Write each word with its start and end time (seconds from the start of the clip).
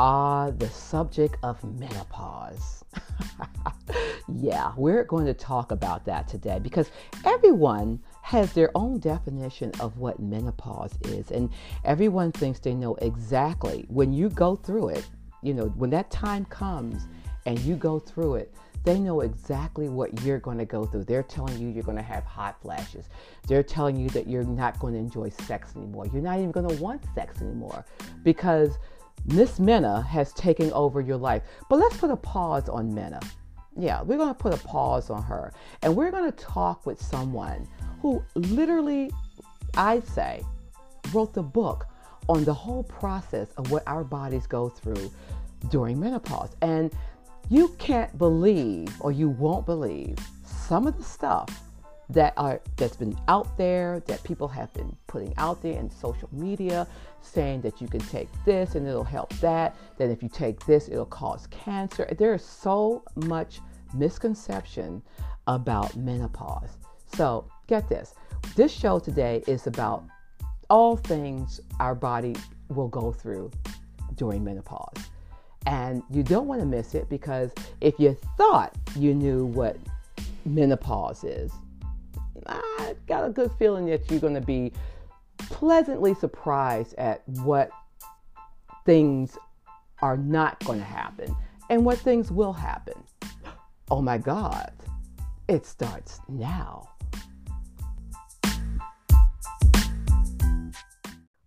Ah, 0.00 0.52
the 0.56 0.68
subject 0.68 1.38
of 1.42 1.62
menopause. 1.76 2.84
yeah, 4.32 4.72
we're 4.76 5.02
going 5.02 5.26
to 5.26 5.34
talk 5.34 5.72
about 5.72 6.04
that 6.04 6.28
today 6.28 6.60
because 6.62 6.92
everyone 7.24 7.98
has 8.22 8.52
their 8.52 8.70
own 8.76 9.00
definition 9.00 9.72
of 9.80 9.98
what 9.98 10.20
menopause 10.20 10.96
is, 11.06 11.32
and 11.32 11.50
everyone 11.84 12.30
thinks 12.30 12.60
they 12.60 12.74
know 12.74 12.94
exactly 12.96 13.86
when 13.88 14.12
you 14.12 14.28
go 14.30 14.54
through 14.54 14.90
it. 14.90 15.04
You 15.42 15.54
know, 15.54 15.64
when 15.64 15.90
that 15.90 16.12
time 16.12 16.44
comes 16.44 17.08
and 17.46 17.58
you 17.58 17.74
go 17.74 17.98
through 17.98 18.36
it, 18.36 18.54
they 18.84 19.00
know 19.00 19.22
exactly 19.22 19.88
what 19.88 20.22
you're 20.22 20.38
going 20.38 20.58
to 20.58 20.64
go 20.64 20.86
through. 20.86 21.04
They're 21.04 21.24
telling 21.24 21.58
you 21.58 21.70
you're 21.70 21.82
going 21.82 21.96
to 21.96 22.02
have 22.02 22.24
hot 22.24 22.62
flashes. 22.62 23.08
They're 23.48 23.64
telling 23.64 23.96
you 23.96 24.08
that 24.10 24.28
you're 24.28 24.44
not 24.44 24.78
going 24.78 24.94
to 24.94 25.00
enjoy 25.00 25.30
sex 25.30 25.74
anymore. 25.74 26.06
You're 26.06 26.22
not 26.22 26.38
even 26.38 26.52
going 26.52 26.68
to 26.68 26.80
want 26.80 27.02
sex 27.16 27.42
anymore 27.42 27.84
because 28.22 28.78
Miss 29.26 29.58
Minna 29.58 30.02
has 30.02 30.32
taken 30.32 30.72
over 30.72 31.00
your 31.00 31.16
life. 31.16 31.42
But 31.68 31.78
let's 31.78 31.96
put 31.96 32.10
a 32.10 32.16
pause 32.16 32.68
on 32.68 32.94
Minna. 32.94 33.20
Yeah, 33.76 34.02
we're 34.02 34.16
going 34.16 34.28
to 34.28 34.34
put 34.34 34.54
a 34.54 34.66
pause 34.66 35.10
on 35.10 35.22
her. 35.22 35.52
And 35.82 35.94
we're 35.94 36.10
going 36.10 36.30
to 36.30 36.36
talk 36.36 36.86
with 36.86 37.00
someone 37.00 37.68
who 38.00 38.22
literally, 38.34 39.10
I'd 39.76 40.06
say, 40.06 40.42
wrote 41.12 41.34
the 41.34 41.42
book 41.42 41.86
on 42.28 42.44
the 42.44 42.54
whole 42.54 42.82
process 42.82 43.52
of 43.56 43.70
what 43.70 43.82
our 43.86 44.04
bodies 44.04 44.46
go 44.46 44.68
through 44.68 45.10
during 45.70 45.98
menopause. 45.98 46.56
And 46.62 46.92
you 47.48 47.68
can't 47.78 48.16
believe 48.18 48.88
or 49.00 49.12
you 49.12 49.28
won't 49.28 49.64
believe 49.64 50.16
some 50.44 50.86
of 50.86 50.98
the 50.98 51.04
stuff 51.04 51.48
that 52.10 52.32
are 52.36 52.60
that's 52.76 52.96
been 52.96 53.16
out 53.28 53.56
there 53.58 54.02
that 54.06 54.22
people 54.24 54.48
have 54.48 54.72
been 54.72 54.94
putting 55.06 55.34
out 55.36 55.60
there 55.62 55.78
in 55.78 55.90
social 55.90 56.28
media 56.32 56.86
saying 57.20 57.60
that 57.60 57.80
you 57.80 57.88
can 57.88 58.00
take 58.00 58.28
this 58.44 58.74
and 58.74 58.86
it'll 58.86 59.04
help 59.04 59.32
that 59.40 59.76
that 59.98 60.08
if 60.08 60.22
you 60.22 60.28
take 60.28 60.64
this 60.66 60.88
it'll 60.88 61.04
cause 61.04 61.46
cancer. 61.48 62.08
There 62.18 62.34
is 62.34 62.44
so 62.44 63.02
much 63.14 63.60
misconception 63.94 65.02
about 65.46 65.96
menopause. 65.96 66.78
So 67.14 67.46
get 67.66 67.88
this. 67.88 68.14
This 68.56 68.72
show 68.72 68.98
today 68.98 69.42
is 69.46 69.66
about 69.66 70.04
all 70.70 70.96
things 70.96 71.60
our 71.80 71.94
body 71.94 72.36
will 72.68 72.88
go 72.88 73.12
through 73.12 73.50
during 74.14 74.44
menopause. 74.44 74.96
And 75.66 76.02
you 76.10 76.22
don't 76.22 76.46
want 76.46 76.60
to 76.60 76.66
miss 76.66 76.94
it 76.94 77.08
because 77.08 77.52
if 77.80 77.98
you 77.98 78.16
thought 78.36 78.74
you 78.96 79.14
knew 79.14 79.44
what 79.44 79.76
menopause 80.46 81.24
is 81.24 81.52
I 82.46 82.94
got 83.06 83.26
a 83.26 83.30
good 83.30 83.50
feeling 83.58 83.86
that 83.86 84.10
you're 84.10 84.20
going 84.20 84.34
to 84.34 84.40
be 84.40 84.72
pleasantly 85.38 86.14
surprised 86.14 86.94
at 86.94 87.26
what 87.28 87.70
things 88.84 89.36
are 90.00 90.16
not 90.16 90.62
going 90.64 90.78
to 90.78 90.84
happen 90.84 91.34
and 91.70 91.84
what 91.84 91.98
things 91.98 92.30
will 92.30 92.52
happen. 92.52 92.94
Oh 93.90 94.02
my 94.02 94.18
God, 94.18 94.70
it 95.48 95.64
starts 95.64 96.20
now. 96.28 96.90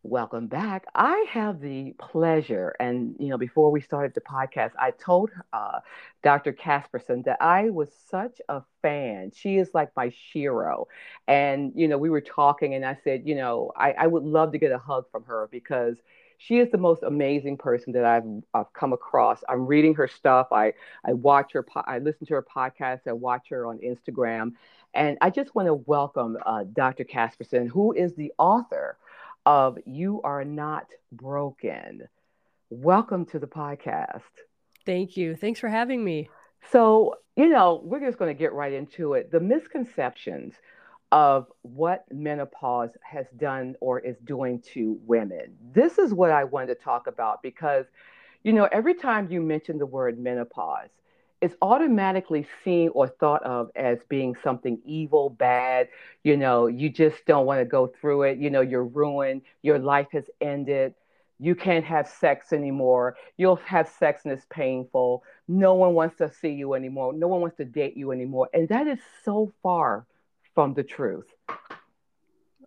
Welcome 0.04 0.48
back. 0.48 0.88
I 0.96 1.26
have 1.30 1.62
the 1.62 1.94
pleasure, 2.00 2.76
and 2.80 3.16
you 3.20 3.28
know, 3.28 3.38
before 3.38 3.70
we 3.70 3.82
started 3.82 4.16
the 4.16 4.22
podcast, 4.22 4.72
I 4.80 4.92
told 4.92 5.30
uh, 5.54 5.80
Dr. 6.24 6.54
Casperson 6.54 7.24
that 7.26 7.38
I 7.40 7.70
was 7.70 7.90
such 8.10 8.42
a 8.50 8.64
fan. 8.82 9.32
She 9.36 9.58
is 9.58 9.70
like 9.76 9.92
my 9.96 10.12
Shiro, 10.32 10.88
and 11.28 11.72
you 11.76 11.88
know, 11.88 12.00
we 12.00 12.10
were 12.10 12.22
talking, 12.22 12.74
and 12.74 12.84
I 12.84 12.98
said, 13.04 13.28
you 13.28 13.36
know, 13.36 13.72
I, 13.78 13.92
I 13.92 14.08
would 14.08 14.24
love 14.24 14.52
to 14.54 14.58
get 14.58 14.72
a 14.72 14.80
hug 14.80 15.06
from 15.12 15.24
her 15.26 15.48
because 15.52 15.98
she 16.40 16.58
is 16.58 16.72
the 16.72 16.80
most 16.80 17.04
amazing 17.04 17.58
person 17.58 17.94
that 17.94 18.04
I've, 18.04 18.24
I've 18.56 18.74
come 18.74 18.94
across. 18.94 19.44
I'm 19.48 19.68
reading 19.68 19.94
her 19.96 20.08
stuff. 20.08 20.48
I 20.52 20.74
I 21.06 21.14
watch 21.14 21.54
her. 21.54 21.64
I 21.76 22.00
listen 22.00 22.26
to 22.26 22.34
her 22.34 22.44
podcast. 22.56 23.02
I 23.08 23.12
watch 23.14 23.50
her 23.50 23.68
on 23.68 23.78
Instagram, 23.78 24.54
and 24.96 25.20
I 25.22 25.30
just 25.30 25.54
want 25.54 25.68
to 25.68 25.76
welcome 25.76 26.38
uh, 26.44 26.64
Dr. 26.74 27.04
Casperson, 27.04 27.70
who 27.70 27.94
is 27.94 28.16
the 28.16 28.34
author 28.40 28.98
of 29.46 29.78
You 29.86 30.22
Are 30.24 30.44
Not 30.46 30.88
Broken. 31.12 32.08
Welcome 32.70 33.26
to 33.28 33.40
the 33.40 33.48
podcast. 33.48 34.22
Thank 34.86 35.18
you. 35.18 35.36
Thanks 35.36 35.60
for 35.60 35.68
having 35.68 36.04
me. 36.04 36.30
So, 36.72 37.16
you 37.36 37.50
know, 37.50 37.82
we're 37.84 38.00
just 38.00 38.18
going 38.18 38.34
to 38.34 38.38
get 38.38 38.54
right 38.54 38.74
into 38.74 39.14
it. 39.14 39.32
The 39.32 39.40
misconceptions 39.40 40.54
of 41.12 41.48
what 41.64 42.06
menopause 42.12 42.92
has 43.02 43.26
done 43.38 43.76
or 43.82 44.00
is 44.00 44.16
doing 44.24 44.62
to 44.74 44.98
women. 45.06 45.58
This 45.74 45.98
is 45.98 46.14
what 46.14 46.32
I 46.32 46.46
wanted 46.46 46.68
to 46.68 46.76
talk 46.76 47.08
about 47.08 47.42
because, 47.42 47.86
you 48.44 48.54
know, 48.54 48.70
every 48.72 48.94
time 48.94 49.30
you 49.30 49.42
mention 49.42 49.78
the 49.78 49.86
word 49.86 50.20
menopause, 50.20 50.90
it's 51.42 51.56
automatically 51.62 52.48
seen 52.64 52.90
or 52.94 53.08
thought 53.08 53.44
of 53.44 53.72
as 53.76 53.98
being 54.08 54.36
something 54.44 54.80
evil, 54.86 55.30
bad. 55.30 55.90
You 56.24 56.38
know, 56.38 56.68
you 56.68 56.90
just 56.90 57.26
don't 57.26 57.46
want 57.46 57.60
to 57.60 57.66
go 57.66 57.88
through 57.88 58.24
it. 58.24 58.38
You 58.38 58.52
know, 58.52 58.62
you're 58.62 58.86
ruined. 58.86 59.42
Your 59.64 59.80
life 59.80 60.08
has 60.12 60.26
ended. 60.40 60.94
You 61.40 61.56
can't 61.56 61.84
have 61.86 62.08
sex 62.08 62.54
anymore. 62.54 63.18
You'll 63.38 63.56
have 63.56 63.90
sex 63.98 64.22
and 64.24 64.34
it's 64.34 64.46
painful. 64.52 65.24
No 65.48 65.74
one 65.74 65.96
wants 65.96 66.18
to 66.20 66.32
see 66.32 66.52
you 66.52 66.76
anymore. 66.76 67.14
No 67.14 67.28
one 67.28 67.42
wants 67.42 67.58
to 67.58 67.66
date 67.66 67.98
you 67.98 68.12
anymore. 68.12 68.48
And 68.54 68.70
that 68.70 68.86
is 68.86 69.00
so 69.26 69.52
far 69.64 70.06
from 70.54 70.76
the 70.76 70.84
truth. 70.84 71.26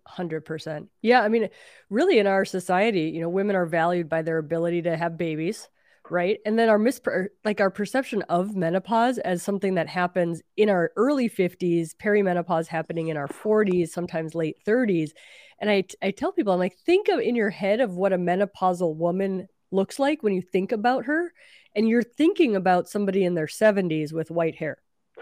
100%. 0.05 0.87
Yeah. 1.01 1.21
I 1.21 1.29
mean, 1.29 1.49
really, 1.89 2.19
in 2.19 2.27
our 2.27 2.43
society, 2.43 3.03
you 3.03 3.21
know, 3.21 3.29
women 3.29 3.55
are 3.55 3.65
valued 3.65 4.09
by 4.09 4.21
their 4.21 4.37
ability 4.37 4.81
to 4.83 4.97
have 4.97 5.17
babies 5.17 5.69
right? 6.11 6.39
And 6.45 6.57
then 6.57 6.69
our 6.69 6.77
mis 6.77 7.01
er, 7.07 7.31
like 7.43 7.61
our 7.61 7.69
perception 7.69 8.21
of 8.23 8.55
menopause 8.55 9.17
as 9.19 9.43
something 9.43 9.75
that 9.75 9.87
happens 9.87 10.41
in 10.57 10.69
our 10.69 10.91
early 10.95 11.29
50s 11.29 11.95
perimenopause 11.95 12.67
happening 12.67 13.07
in 13.07 13.17
our 13.17 13.27
40s 13.27 13.89
sometimes 13.89 14.35
late 14.35 14.57
30s 14.65 15.11
and 15.59 15.69
I, 15.69 15.83
I 16.01 16.11
tell 16.11 16.31
people 16.31 16.53
i'm 16.53 16.59
like 16.59 16.77
think 16.85 17.07
of 17.07 17.19
in 17.19 17.35
your 17.35 17.49
head 17.49 17.79
of 17.79 17.95
what 17.95 18.13
a 18.13 18.17
menopausal 18.17 18.95
woman 18.95 19.47
looks 19.71 19.99
like 19.99 20.23
when 20.23 20.33
you 20.33 20.41
think 20.41 20.71
about 20.71 21.05
her 21.05 21.33
and 21.75 21.87
you're 21.87 22.03
thinking 22.03 22.55
about 22.55 22.89
somebody 22.89 23.25
in 23.25 23.35
their 23.35 23.47
70s 23.47 24.13
with 24.13 24.31
white 24.31 24.55
hair. 24.55 24.77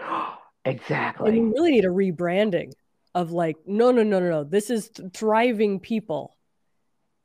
Exactly. 0.66 1.28
And 1.28 1.36
you 1.36 1.52
really 1.52 1.72
need 1.72 1.84
a 1.84 1.88
rebranding 1.88 2.72
of 3.14 3.32
like 3.32 3.58
no 3.66 3.90
no 3.90 4.02
no 4.02 4.18
no 4.18 4.30
no. 4.30 4.44
This 4.44 4.70
is 4.70 4.90
thriving 5.12 5.78
people 5.78 6.38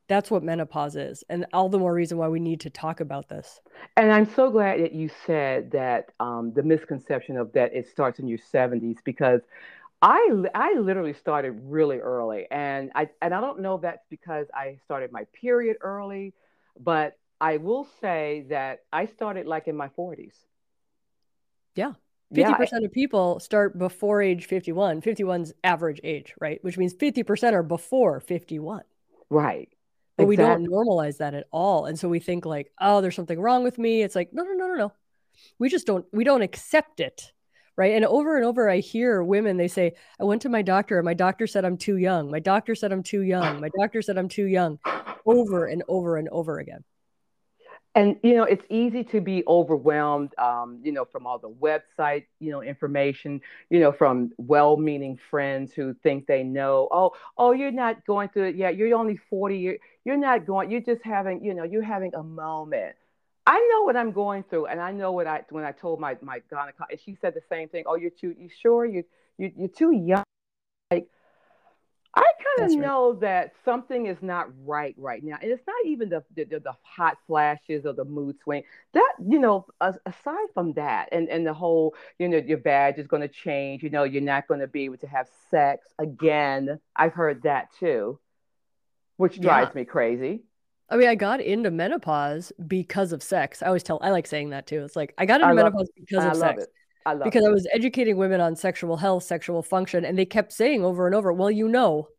that's 0.10 0.30
what 0.30 0.44
menopause 0.44 0.98
is 0.98 1.24
and 1.30 1.46
all 1.54 1.70
the 1.70 1.80
more 1.80 1.94
reason 1.94 2.18
why 2.18 2.28
we 2.28 2.40
need 2.40 2.60
to 2.60 2.70
talk 2.70 3.00
about 3.00 3.30
this 3.30 3.62
and 3.96 4.12
i'm 4.12 4.30
so 4.36 4.50
glad 4.50 4.82
that 4.82 4.92
you 4.92 5.10
said 5.26 5.72
that 5.72 6.12
um, 6.20 6.52
the 6.54 6.64
misconception 6.64 7.38
of 7.38 7.54
that 7.54 7.74
it 7.74 7.88
starts 7.88 8.20
in 8.20 8.28
your 8.28 8.40
70s 8.54 8.98
because 9.06 9.40
I, 10.02 10.46
I 10.56 10.76
literally 10.76 11.14
started 11.14 11.60
really 11.66 11.98
early 11.98 12.48
and 12.50 12.90
I, 12.96 13.10
and 13.22 13.34
I 13.34 13.42
don't 13.42 13.60
know 13.60 13.76
if 13.76 13.82
that's 13.82 14.06
because 14.10 14.48
I 14.54 14.78
started 14.86 15.12
my 15.12 15.26
period 15.34 15.76
early, 15.82 16.34
but 16.80 17.18
I 17.42 17.58
will 17.58 17.86
say 18.00 18.46
that 18.50 18.84
I 18.94 19.08
started 19.08 19.46
like 19.46 19.68
in 19.68 19.76
my 19.76 19.90
40s. 19.90 20.36
Yeah. 21.76 21.96
50% 22.34 22.70
yeah. 22.72 22.86
of 22.86 22.92
people 22.94 23.42
start 23.42 23.78
before 23.78 24.22
age 24.22 24.46
51. 24.46 25.02
51's 25.02 25.52
average 25.66 26.00
age, 26.06 26.34
right? 26.40 26.64
Which 26.64 26.78
means 26.78 26.94
50% 26.94 27.52
are 27.52 27.64
before 27.64 28.22
51. 28.22 28.84
Right 29.30 29.70
but 30.20 30.30
exactly. 30.30 30.64
we 30.64 30.68
don't 30.68 30.72
normalize 30.72 31.18
that 31.18 31.34
at 31.34 31.48
all 31.52 31.86
and 31.86 31.98
so 31.98 32.10
we 32.10 32.20
think 32.20 32.46
like 32.46 32.72
oh 32.80 33.02
there's 33.02 33.16
something 33.16 33.40
wrong 33.40 33.64
with 33.64 33.78
me. 33.78 34.02
It's 34.02 34.16
like 34.16 34.30
no 34.34 34.44
no 34.44 34.54
no 34.54 34.68
no 34.68 34.76
no. 34.76 34.94
We 35.58 35.70
just 35.70 35.88
don't 35.88 36.06
we 36.12 36.24
don't 36.24 36.42
accept 36.42 37.00
it 37.00 37.32
right? 37.78 37.94
And 37.94 38.04
over 38.06 38.36
and 38.36 38.46
over 38.46 38.70
i 38.70 38.80
hear 38.80 39.24
women 39.24 39.56
they 39.56 39.70
say 39.70 39.94
i 40.20 40.24
went 40.26 40.42
to 40.42 40.50
my 40.50 40.62
doctor 40.62 40.98
and 41.00 41.06
my 41.06 41.14
doctor 41.14 41.48
said 41.48 41.66
i'm 41.66 41.78
too 41.78 41.98
young. 41.98 42.30
My 42.30 42.40
doctor 42.40 42.76
said 42.76 42.92
i'm 42.92 43.04
too 43.04 43.22
young. 43.22 43.62
My 43.62 43.70
doctor 43.80 44.02
said 44.02 44.18
i'm 44.18 44.30
too 44.30 44.46
young. 44.46 44.80
Over 45.26 45.66
and 45.66 45.84
over 45.88 46.18
and 46.18 46.28
over 46.30 46.60
again 46.60 46.84
and 47.96 48.18
you 48.24 48.36
know 48.36 48.44
it's 48.44 48.66
easy 48.70 49.04
to 49.04 49.20
be 49.20 49.44
overwhelmed 49.48 50.38
um, 50.38 50.80
you 50.84 50.92
know 50.92 51.06
from 51.06 51.26
all 51.26 51.40
the 51.40 51.50
website 51.50 52.26
you 52.40 52.52
know 52.52 52.62
information 52.62 53.42
you 53.70 53.80
know 53.80 53.92
from 53.92 54.32
well-meaning 54.38 55.20
friends 55.30 55.74
who 55.74 55.94
think 56.04 56.28
they 56.28 56.44
know 56.44 56.88
oh 56.92 57.12
oh 57.38 57.52
you're 57.52 57.72
not 57.72 58.06
going 58.06 58.30
through 58.30 58.46
it 58.46 58.56
yet. 58.56 58.76
You're 58.76 58.96
only 58.98 59.18
40 59.30 59.78
you're, 60.06 60.18
not 60.18 60.46
going 60.46 60.72
you're 60.72 60.82
just 60.82 61.02
having 61.04 61.44
you 61.44 61.54
know 61.54 61.64
you're 61.64 61.84
having 61.84 62.14
a 62.16 62.24
moment. 62.24 62.96
I 63.48 63.60
know 63.72 63.84
what 63.84 63.98
i'm 63.98 64.12
going 64.12 64.44
through 64.44 64.68
and 64.68 64.80
i 64.80 64.92
know 64.92 65.12
what 65.12 65.26
i 65.26 65.44
when 65.50 65.64
i 65.64 65.72
told 65.72 66.00
my 66.00 66.16
my 66.22 66.42
gynecologist 66.52 67.04
she 67.04 67.18
said 67.20 67.34
the 67.34 67.42
same 67.50 67.68
thing 67.68 67.84
oh 67.88 67.96
you're 67.96 68.12
too 68.12 68.36
you 68.38 68.50
sure? 68.50 68.86
You, 68.86 69.04
you 69.38 69.52
you're 69.58 69.70
too 69.70 69.92
young 69.92 70.24
I 72.16 72.24
kind 72.58 72.72
of 72.72 72.76
right. 72.76 72.86
know 72.86 73.14
that 73.22 73.54
something 73.64 74.08
is 74.08 74.18
not 74.22 74.50
right 74.66 74.96
right 74.98 75.24
now, 75.24 75.38
and 75.42 75.52
it's 75.52 75.66
not 75.68 75.76
even 75.86 76.10
the, 76.10 76.24
the 76.36 76.46
the, 76.46 76.74
hot 76.82 77.18
flashes 77.28 77.86
or 77.86 77.94
the 77.94 78.04
mood 78.06 78.38
swing. 78.44 78.64
That 78.94 79.14
you 79.24 79.40
know, 79.40 79.68
aside 79.80 80.48
from 80.54 80.74
that, 80.74 81.10
and 81.12 81.30
and 81.30 81.46
the 81.46 81.54
whole, 81.54 81.96
you 82.18 82.28
know, 82.28 82.38
your 82.38 82.58
badge 82.58 82.98
is 82.98 83.06
going 83.06 83.22
to 83.22 83.28
change. 83.28 83.84
You 83.84 83.92
know, 83.92 84.04
you're 84.04 84.24
not 84.24 84.48
going 84.48 84.60
to 84.60 84.68
be 84.68 84.86
able 84.86 84.98
to 84.98 85.08
have 85.08 85.28
sex 85.52 85.88
again. 86.00 86.80
I've 86.96 87.14
heard 87.14 87.44
that 87.44 87.68
too, 87.80 88.20
which 89.18 89.40
drives 89.40 89.72
yeah. 89.76 89.82
me 89.82 89.86
crazy. 89.86 90.44
I 90.90 90.98
mean, 90.98 91.08
I 91.08 91.16
got 91.16 91.40
into 91.42 91.70
menopause 91.70 92.52
because 92.68 93.14
of 93.14 93.22
sex. 93.22 93.62
I 93.62 93.68
always 93.68 93.84
tell, 93.84 94.00
I 94.02 94.10
like 94.10 94.26
saying 94.26 94.50
that 94.50 94.66
too. 94.66 94.84
It's 94.84 94.96
like 94.96 95.14
I 95.20 95.26
got 95.28 95.42
into 95.42 95.54
menopause 95.54 95.90
because 95.96 96.26
of 96.26 96.38
sex. 96.38 96.64
It. 96.64 96.70
I 97.10 97.14
love 97.14 97.24
because 97.26 97.44
it. 97.44 97.48
I 97.48 97.52
was 97.52 97.68
educating 97.74 98.18
women 98.18 98.42
on 98.42 98.56
sexual 98.56 98.98
health, 98.98 99.24
sexual 99.24 99.64
function, 99.64 100.06
and 100.06 100.18
they 100.18 100.26
kept 100.26 100.54
saying 100.54 100.84
over 100.84 101.06
and 101.06 101.16
over, 101.16 101.34
"Well, 101.34 101.52
you 101.52 101.68
know, 101.68 102.10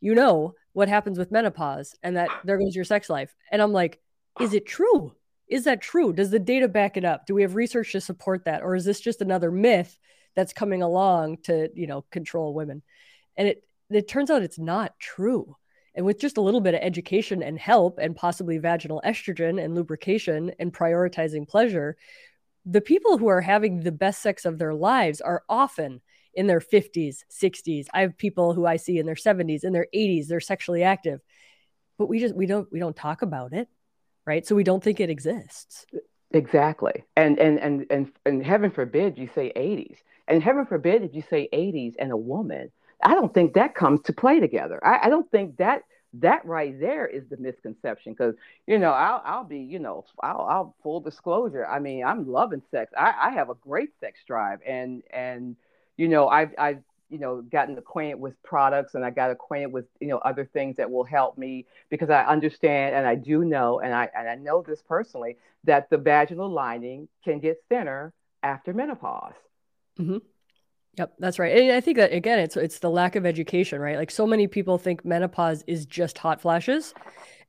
you 0.00 0.14
know 0.14 0.54
what 0.72 0.88
happens 0.88 1.18
with 1.18 1.30
menopause, 1.30 1.94
and 2.02 2.16
that 2.16 2.28
there 2.44 2.58
goes 2.58 2.74
your 2.74 2.84
sex 2.84 3.08
life." 3.08 3.34
And 3.50 3.62
I'm 3.62 3.72
like, 3.72 4.00
"Is 4.40 4.54
it 4.54 4.66
true? 4.66 5.14
Is 5.48 5.64
that 5.64 5.80
true? 5.80 6.12
Does 6.12 6.30
the 6.30 6.38
data 6.38 6.68
back 6.68 6.96
it 6.96 7.04
up? 7.04 7.26
Do 7.26 7.34
we 7.34 7.42
have 7.42 7.54
research 7.54 7.92
to 7.92 8.00
support 8.00 8.44
that, 8.44 8.62
or 8.62 8.74
is 8.74 8.84
this 8.84 9.00
just 9.00 9.20
another 9.20 9.50
myth 9.50 9.98
that's 10.34 10.52
coming 10.52 10.82
along 10.82 11.38
to, 11.44 11.68
you 11.74 11.86
know, 11.86 12.02
control 12.10 12.54
women?" 12.54 12.82
And 13.36 13.48
it 13.48 13.64
it 13.90 14.08
turns 14.08 14.30
out 14.30 14.42
it's 14.42 14.58
not 14.58 14.98
true. 14.98 15.56
And 15.94 16.06
with 16.06 16.18
just 16.18 16.38
a 16.38 16.40
little 16.40 16.62
bit 16.62 16.74
of 16.74 16.80
education 16.80 17.42
and 17.42 17.58
help, 17.58 17.98
and 17.98 18.16
possibly 18.16 18.56
vaginal 18.58 19.02
estrogen 19.04 19.62
and 19.62 19.74
lubrication 19.74 20.52
and 20.58 20.72
prioritizing 20.72 21.46
pleasure, 21.46 21.98
the 22.64 22.80
people 22.80 23.18
who 23.18 23.28
are 23.28 23.40
having 23.40 23.80
the 23.80 23.92
best 23.92 24.22
sex 24.22 24.44
of 24.44 24.58
their 24.58 24.74
lives 24.74 25.20
are 25.20 25.42
often 25.48 26.00
in 26.34 26.46
their 26.46 26.60
50s, 26.60 27.24
60s. 27.30 27.86
I 27.92 28.02
have 28.02 28.16
people 28.16 28.54
who 28.54 28.66
I 28.66 28.76
see 28.76 28.98
in 28.98 29.06
their 29.06 29.14
70s, 29.14 29.64
in 29.64 29.72
their 29.72 29.88
80s, 29.94 30.26
they're 30.26 30.40
sexually 30.40 30.82
active. 30.82 31.20
But 31.98 32.08
we 32.08 32.18
just 32.20 32.34
we 32.34 32.46
don't 32.46 32.70
we 32.72 32.78
don't 32.78 32.96
talk 32.96 33.22
about 33.22 33.52
it, 33.52 33.68
right? 34.26 34.46
So 34.46 34.54
we 34.54 34.64
don't 34.64 34.82
think 34.82 34.98
it 34.98 35.10
exists. 35.10 35.86
Exactly. 36.32 37.04
And 37.16 37.38
and 37.38 37.58
and 37.58 37.86
and 37.90 38.12
and 38.24 38.44
heaven 38.44 38.70
forbid 38.70 39.18
you 39.18 39.28
say 39.34 39.52
80s. 39.54 39.98
And 40.26 40.42
heaven 40.42 40.64
forbid 40.66 41.02
if 41.02 41.14
you 41.14 41.22
say 41.28 41.48
80s 41.52 41.94
and 41.98 42.10
a 42.10 42.16
woman. 42.16 42.72
I 43.02 43.14
don't 43.14 43.34
think 43.34 43.54
that 43.54 43.74
comes 43.74 44.00
to 44.02 44.12
play 44.12 44.40
together. 44.40 44.80
I, 44.84 45.06
I 45.06 45.08
don't 45.10 45.30
think 45.30 45.56
that 45.58 45.82
that 46.14 46.44
right 46.44 46.78
there 46.78 47.06
is 47.06 47.24
the 47.30 47.36
misconception 47.38 48.12
because 48.12 48.34
you 48.66 48.78
know 48.78 48.90
I'll 48.90 49.22
I'll 49.24 49.44
be 49.44 49.58
you 49.58 49.78
know 49.78 50.04
I'll, 50.22 50.42
I'll 50.42 50.74
full 50.82 51.00
disclosure 51.00 51.66
I 51.66 51.78
mean 51.78 52.04
I'm 52.04 52.30
loving 52.30 52.62
sex 52.70 52.92
I, 52.96 53.14
I 53.18 53.30
have 53.30 53.48
a 53.48 53.54
great 53.54 53.90
sex 53.98 54.20
drive 54.26 54.60
and 54.66 55.02
and 55.10 55.56
you 55.96 56.08
know 56.08 56.28
I've 56.28 56.50
I've 56.58 56.82
you 57.08 57.18
know 57.18 57.40
gotten 57.42 57.78
acquainted 57.78 58.20
with 58.20 58.42
products 58.42 58.94
and 58.94 59.04
I 59.04 59.10
got 59.10 59.30
acquainted 59.30 59.72
with 59.72 59.86
you 60.00 60.08
know 60.08 60.18
other 60.18 60.44
things 60.44 60.76
that 60.76 60.90
will 60.90 61.04
help 61.04 61.38
me 61.38 61.66
because 61.88 62.10
I 62.10 62.24
understand 62.24 62.94
and 62.94 63.06
I 63.06 63.14
do 63.14 63.44
know 63.44 63.80
and 63.80 63.94
I 63.94 64.10
and 64.14 64.28
I 64.28 64.34
know 64.34 64.62
this 64.62 64.82
personally 64.86 65.36
that 65.64 65.88
the 65.88 65.98
vaginal 65.98 66.50
lining 66.50 67.08
can 67.24 67.38
get 67.38 67.62
thinner 67.68 68.12
after 68.42 68.74
menopause. 68.74 69.34
Mm-hmm. 69.98 70.18
Yep, 70.98 71.14
that's 71.18 71.38
right. 71.38 71.56
And 71.56 71.72
I 71.72 71.80
think 71.80 71.96
that 71.96 72.12
again, 72.12 72.38
it's 72.38 72.56
it's 72.56 72.78
the 72.78 72.90
lack 72.90 73.16
of 73.16 73.24
education, 73.24 73.80
right? 73.80 73.96
Like 73.96 74.10
so 74.10 74.26
many 74.26 74.46
people 74.46 74.76
think 74.76 75.04
menopause 75.04 75.64
is 75.66 75.86
just 75.86 76.18
hot 76.18 76.40
flashes, 76.40 76.92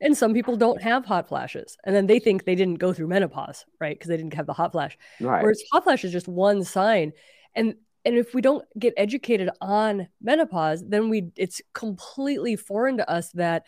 and 0.00 0.16
some 0.16 0.32
people 0.32 0.56
don't 0.56 0.80
have 0.80 1.04
hot 1.04 1.28
flashes, 1.28 1.76
and 1.84 1.94
then 1.94 2.06
they 2.06 2.18
think 2.18 2.44
they 2.44 2.54
didn't 2.54 2.78
go 2.78 2.94
through 2.94 3.08
menopause, 3.08 3.66
right? 3.80 3.98
Because 3.98 4.08
they 4.08 4.16
didn't 4.16 4.32
have 4.32 4.46
the 4.46 4.54
hot 4.54 4.72
flash. 4.72 4.96
Right. 5.20 5.42
Whereas 5.42 5.62
hot 5.70 5.84
flash 5.84 6.04
is 6.04 6.12
just 6.12 6.26
one 6.26 6.64
sign, 6.64 7.12
and 7.54 7.74
and 8.06 8.16
if 8.16 8.32
we 8.34 8.40
don't 8.40 8.64
get 8.78 8.94
educated 8.96 9.50
on 9.60 10.08
menopause, 10.22 10.82
then 10.86 11.10
we 11.10 11.30
it's 11.36 11.60
completely 11.74 12.56
foreign 12.56 12.96
to 12.96 13.10
us 13.10 13.30
that 13.32 13.64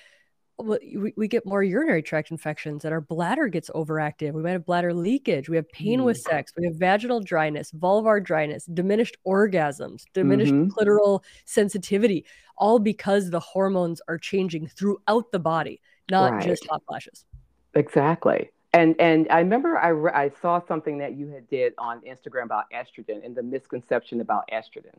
we, 0.59 1.13
we 1.17 1.29
get 1.29 1.45
more 1.45 1.63
urinary 1.63 2.03
tract 2.03 2.31
infections 2.31 2.85
and 2.85 2.95
our 2.95 3.01
bladder 3.01 3.49
gets 3.49 3.69
overactive. 3.71 4.33
We 4.33 4.43
might 4.43 4.53
have 4.53 4.65
bladder 4.65 4.95
leakage. 4.95 5.49
We 5.49 5.57
have 5.57 5.71
pain 5.71 6.01
mm. 6.01 6.05
with 6.05 6.17
sex. 6.17 6.53
We 6.57 6.67
have 6.67 6.77
vaginal 6.77 7.21
dryness, 7.21 7.73
vulvar 7.73 8.23
dryness, 8.23 8.65
diminished 8.65 9.17
orgasms, 9.27 10.05
diminished 10.15 10.53
mm-hmm. 10.53 10.71
clitoral 10.71 11.23
sensitivity, 11.45 12.25
all 12.57 12.79
because 12.79 13.31
the 13.31 13.41
hormones 13.41 14.01
are 14.09 14.19
changing 14.19 14.69
throughout 14.69 15.31
the 15.31 15.39
body, 15.39 15.81
not 16.11 16.33
right. 16.33 16.47
just 16.47 16.67
hot 16.69 16.83
flashes. 16.89 17.27
Exactly. 17.75 18.51
And 18.73 18.95
and 18.99 19.27
I 19.31 19.41
remember 19.41 19.79
I 19.79 19.89
re- 19.89 20.13
I 20.13 20.31
saw 20.41 20.61
something 20.67 20.99
that 20.99 21.17
you 21.17 21.29
had 21.29 21.49
did 21.49 21.75
on 21.79 22.01
Instagram 22.01 22.45
about 22.45 22.65
estrogen 22.71 23.25
and 23.25 23.35
the 23.35 23.43
misconception 23.43 24.21
about 24.21 24.49
estrogen. 24.53 24.97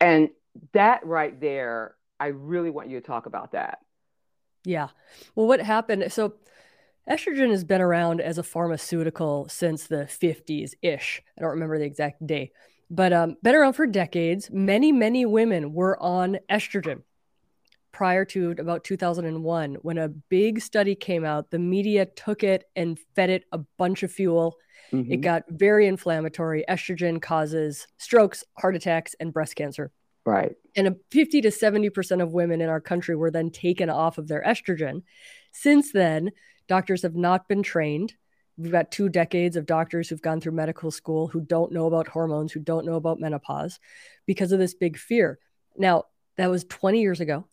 And 0.00 0.30
that 0.72 1.04
right 1.06 1.40
there, 1.40 1.94
I 2.18 2.28
really 2.28 2.70
want 2.70 2.88
you 2.88 3.00
to 3.00 3.06
talk 3.06 3.26
about 3.26 3.52
that 3.52 3.80
yeah. 4.64 4.88
Well, 5.34 5.46
what 5.46 5.60
happened? 5.60 6.12
So, 6.12 6.34
estrogen 7.08 7.50
has 7.50 7.64
been 7.64 7.80
around 7.80 8.20
as 8.20 8.38
a 8.38 8.42
pharmaceutical 8.42 9.48
since 9.48 9.86
the 9.86 10.04
50s 10.08 10.74
ish. 10.82 11.22
I 11.36 11.40
don't 11.40 11.50
remember 11.50 11.78
the 11.78 11.84
exact 11.84 12.26
day, 12.26 12.52
but 12.90 13.12
um, 13.12 13.36
been 13.42 13.54
around 13.54 13.74
for 13.74 13.86
decades. 13.86 14.50
Many, 14.50 14.92
many 14.92 15.26
women 15.26 15.72
were 15.72 16.00
on 16.00 16.38
estrogen 16.50 17.02
prior 17.92 18.24
to 18.24 18.52
about 18.58 18.84
2001 18.84 19.74
when 19.82 19.98
a 19.98 20.08
big 20.08 20.60
study 20.60 20.94
came 20.94 21.24
out. 21.24 21.50
The 21.50 21.58
media 21.58 22.06
took 22.06 22.42
it 22.42 22.64
and 22.74 22.98
fed 23.14 23.30
it 23.30 23.44
a 23.52 23.58
bunch 23.78 24.02
of 24.02 24.10
fuel. 24.10 24.56
Mm-hmm. 24.92 25.12
It 25.12 25.16
got 25.18 25.44
very 25.48 25.86
inflammatory. 25.86 26.64
Estrogen 26.68 27.20
causes 27.20 27.86
strokes, 27.98 28.44
heart 28.58 28.76
attacks, 28.76 29.14
and 29.20 29.32
breast 29.32 29.56
cancer. 29.56 29.92
Right. 30.24 30.54
And 30.76 30.86
a 30.86 30.96
50 31.10 31.42
to 31.42 31.48
70% 31.48 32.22
of 32.22 32.32
women 32.32 32.60
in 32.60 32.68
our 32.68 32.80
country 32.80 33.16
were 33.16 33.30
then 33.30 33.50
taken 33.50 33.90
off 33.90 34.18
of 34.18 34.28
their 34.28 34.42
estrogen. 34.42 35.02
Since 35.52 35.92
then, 35.92 36.30
doctors 36.68 37.02
have 37.02 37.16
not 37.16 37.48
been 37.48 37.62
trained. 37.62 38.14
We've 38.56 38.72
got 38.72 38.90
two 38.90 39.08
decades 39.08 39.56
of 39.56 39.66
doctors 39.66 40.08
who've 40.08 40.22
gone 40.22 40.40
through 40.40 40.52
medical 40.52 40.90
school 40.90 41.26
who 41.26 41.40
don't 41.40 41.72
know 41.72 41.86
about 41.86 42.08
hormones, 42.08 42.52
who 42.52 42.60
don't 42.60 42.86
know 42.86 42.94
about 42.94 43.18
menopause 43.18 43.80
because 44.26 44.52
of 44.52 44.58
this 44.58 44.74
big 44.74 44.96
fear. 44.96 45.38
Now, 45.76 46.04
that 46.36 46.50
was 46.50 46.64
20 46.64 47.00
years 47.00 47.20
ago. 47.20 47.46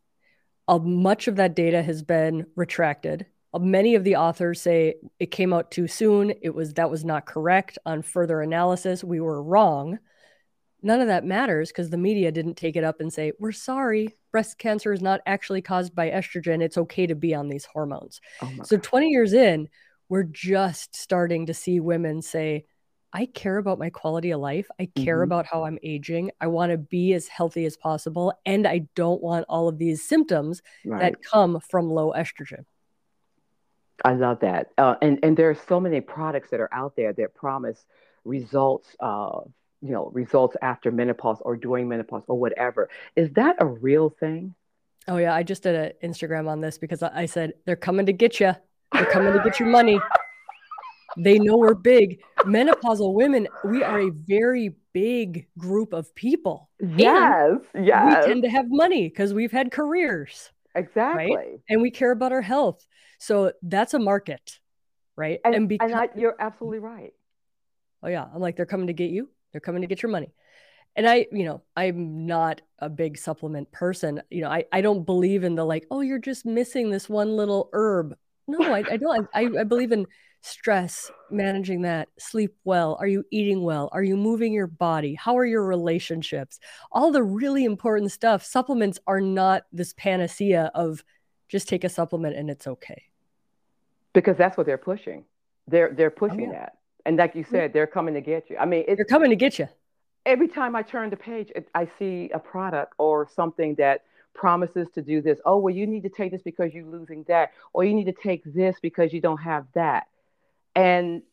Uh, 0.67 0.77
much 0.77 1.27
of 1.27 1.37
that 1.37 1.55
data 1.55 1.81
has 1.81 2.03
been 2.03 2.45
retracted. 2.55 3.25
Uh, 3.53 3.59
many 3.59 3.95
of 3.95 4.03
the 4.03 4.17
authors 4.17 4.61
say 4.61 4.95
it 5.19 5.31
came 5.31 5.51
out 5.53 5.71
too 5.71 5.87
soon. 5.87 6.31
It 6.41 6.53
was 6.53 6.75
that 6.75 6.91
was 6.91 7.03
not 7.03 7.25
correct 7.25 7.79
on 7.85 8.03
further 8.03 8.41
analysis. 8.41 9.03
We 9.03 9.19
were 9.19 9.41
wrong 9.41 9.97
none 10.81 11.01
of 11.01 11.07
that 11.07 11.25
matters 11.25 11.69
because 11.69 11.89
the 11.89 11.97
media 11.97 12.31
didn't 12.31 12.55
take 12.55 12.75
it 12.75 12.83
up 12.83 12.99
and 12.99 13.11
say, 13.11 13.31
We're 13.39 13.51
sorry, 13.51 14.15
breast 14.31 14.57
cancer 14.57 14.93
is 14.93 15.01
not 15.01 15.21
actually 15.25 15.61
caused 15.61 15.95
by 15.95 16.09
estrogen. 16.09 16.61
It's 16.61 16.77
okay 16.77 17.07
to 17.07 17.15
be 17.15 17.33
on 17.33 17.49
these 17.49 17.65
hormones. 17.65 18.21
Oh 18.41 18.51
so, 18.63 18.77
God. 18.77 18.83
20 18.83 19.07
years 19.09 19.33
in, 19.33 19.69
we're 20.07 20.23
just 20.23 20.95
starting 20.95 21.45
to 21.47 21.53
see 21.53 21.79
women 21.79 22.21
say, 22.21 22.65
I 23.11 23.25
care 23.25 23.57
about 23.57 23.79
my 23.79 23.89
quality 23.89 24.31
of 24.31 24.39
life. 24.39 24.67
I 24.79 24.87
care 24.95 25.17
mm-hmm. 25.17 25.23
about 25.23 25.45
how 25.47 25.63
I'm 25.63 25.79
aging. 25.81 26.31
I 26.39 26.47
want 26.47 26.71
to 26.71 26.77
be 26.77 27.13
as 27.13 27.27
healthy 27.27 27.65
as 27.65 27.75
possible. 27.75 28.33
And 28.45 28.67
I 28.67 28.87
don't 28.95 29.21
want 29.21 29.45
all 29.49 29.67
of 29.67 29.77
these 29.77 30.07
symptoms 30.07 30.61
right. 30.85 30.99
that 31.01 31.23
come 31.23 31.59
from 31.69 31.89
low 31.89 32.13
estrogen. 32.13 32.65
I 34.05 34.13
love 34.13 34.41
that. 34.41 34.71
Uh, 34.77 34.95
and, 35.01 35.19
and 35.23 35.35
there 35.35 35.49
are 35.49 35.57
so 35.67 35.79
many 35.79 36.01
products 36.01 36.51
that 36.51 36.59
are 36.59 36.73
out 36.73 36.95
there 36.95 37.11
that 37.13 37.33
promise 37.33 37.83
results 38.23 38.95
uh, 38.99 39.39
you 39.81 39.91
know 39.91 40.09
results 40.13 40.55
after 40.61 40.91
menopause 40.91 41.39
or 41.41 41.55
during 41.55 41.87
menopause 41.87 42.23
or 42.27 42.37
whatever. 42.39 42.89
Is 43.15 43.31
that 43.31 43.57
a 43.59 43.65
real 43.65 44.09
thing? 44.09 44.55
Oh 45.07 45.17
yeah. 45.17 45.33
I 45.33 45.43
just 45.43 45.63
did 45.63 45.75
an 45.75 46.11
instagram 46.11 46.47
on 46.47 46.61
this 46.61 46.77
because 46.77 47.01
i 47.01 47.25
said 47.25 47.53
they're 47.65 47.75
coming 47.75 48.05
to 48.05 48.13
get 48.13 48.39
you 48.39 48.53
they're 48.91 49.05
coming 49.05 49.33
to 49.33 49.41
get 49.43 49.59
your 49.59 49.69
money. 49.69 49.99
They 51.17 51.39
know 51.39 51.57
we're 51.57 51.73
big. 51.73 52.21
Menopausal 52.41 53.15
women 53.15 53.47
we 53.65 53.81
are 53.81 53.99
a 53.99 54.11
very 54.11 54.75
big 54.93 55.47
group 55.57 55.91
of 55.91 56.13
people. 56.13 56.69
Yes 56.79 57.57
and 57.73 57.83
yes. 57.83 58.21
we 58.21 58.27
tend 58.27 58.43
to 58.43 58.49
have 58.49 58.65
money 58.69 59.09
because 59.09 59.33
we've 59.33 59.51
had 59.51 59.71
careers 59.71 60.51
exactly. 60.75 61.35
Right? 61.35 61.59
and 61.67 61.81
we 61.81 61.89
care 61.89 62.11
about 62.11 62.31
our 62.31 62.43
health. 62.43 62.85
So 63.17 63.53
that's 63.63 63.95
a 63.95 63.99
market 63.99 64.59
right? 65.19 65.39
And, 65.43 65.53
and, 65.53 65.69
because, 65.69 65.91
and 65.91 65.99
I, 65.99 66.09
you're 66.15 66.35
absolutely 66.39 66.79
right. 66.79 67.13
Oh 68.01 68.07
yeah. 68.07 68.25
I'm 68.33 68.39
like 68.39 68.55
they're 68.55 68.65
coming 68.65 68.87
to 68.87 68.93
get 68.93 69.11
you 69.11 69.29
they're 69.51 69.61
coming 69.61 69.81
to 69.81 69.87
get 69.87 70.01
your 70.01 70.11
money. 70.11 70.33
And 70.95 71.07
I, 71.07 71.27
you 71.31 71.45
know, 71.45 71.61
I'm 71.75 72.25
not 72.25 72.61
a 72.79 72.89
big 72.89 73.17
supplement 73.17 73.71
person. 73.71 74.21
You 74.29 74.41
know, 74.41 74.49
I, 74.49 74.65
I 74.71 74.81
don't 74.81 75.05
believe 75.05 75.43
in 75.43 75.55
the 75.55 75.63
like, 75.63 75.85
oh, 75.91 76.01
you're 76.01 76.19
just 76.19 76.45
missing 76.45 76.89
this 76.89 77.07
one 77.07 77.35
little 77.35 77.69
herb. 77.73 78.15
No, 78.47 78.73
I, 78.73 78.83
I 78.89 78.97
don't. 78.97 79.27
I, 79.33 79.47
I 79.59 79.63
believe 79.63 79.91
in 79.91 80.07
stress, 80.41 81.11
managing 81.29 81.83
that, 81.83 82.07
sleep 82.17 82.55
well. 82.63 82.97
Are 82.99 83.07
you 83.07 83.23
eating 83.31 83.61
well? 83.61 83.89
Are 83.91 84.03
you 84.03 84.17
moving 84.17 84.53
your 84.53 84.67
body? 84.67 85.13
How 85.13 85.37
are 85.37 85.45
your 85.45 85.63
relationships? 85.63 86.59
All 86.91 87.11
the 87.11 87.23
really 87.23 87.65
important 87.65 88.11
stuff. 88.11 88.43
Supplements 88.43 88.99
are 89.05 89.21
not 89.21 89.63
this 89.71 89.93
panacea 89.93 90.71
of 90.73 91.03
just 91.47 91.67
take 91.67 91.83
a 91.83 91.89
supplement 91.89 92.35
and 92.35 92.49
it's 92.49 92.67
okay. 92.67 93.03
Because 94.13 94.37
that's 94.37 94.57
what 94.57 94.65
they're 94.65 94.77
pushing. 94.77 95.25
They're 95.67 95.93
they're 95.93 96.13
oh, 96.15 96.27
pushing 96.27 96.49
oh, 96.49 96.53
that. 96.53 96.78
And 97.09 97.17
like 97.17 97.33
you 97.33 97.43
mm-hmm. 97.43 97.55
said, 97.55 97.73
they're 97.73 97.87
coming 97.87 98.13
to 98.13 98.21
get 98.21 98.51
you. 98.51 98.57
I 98.57 98.65
mean, 98.67 98.85
they're 98.85 99.03
coming 99.03 99.31
to 99.31 99.35
get 99.35 99.57
you. 99.57 99.67
Every 100.27 100.47
time 100.47 100.75
I 100.75 100.83
turn 100.83 101.09
the 101.09 101.17
page, 101.17 101.51
it, 101.55 101.67
I 101.73 101.87
see 101.97 102.29
a 102.31 102.37
product 102.37 102.93
or 102.99 103.27
something 103.35 103.73
that 103.75 104.03
promises 104.35 104.87
to 104.93 105.01
do 105.01 105.19
this. 105.19 105.39
Oh, 105.43 105.57
well, 105.57 105.73
you 105.73 105.87
need 105.87 106.03
to 106.03 106.09
take 106.09 106.31
this 106.31 106.43
because 106.43 106.71
you're 106.71 106.85
losing 106.85 107.23
that, 107.27 107.53
or 107.73 107.83
you 107.83 107.95
need 107.95 108.05
to 108.05 108.11
take 108.13 108.43
this 108.45 108.75
because 108.79 109.11
you 109.11 109.21
don't 109.21 109.41
have 109.41 109.65
that. 109.73 110.05
And 110.75 111.23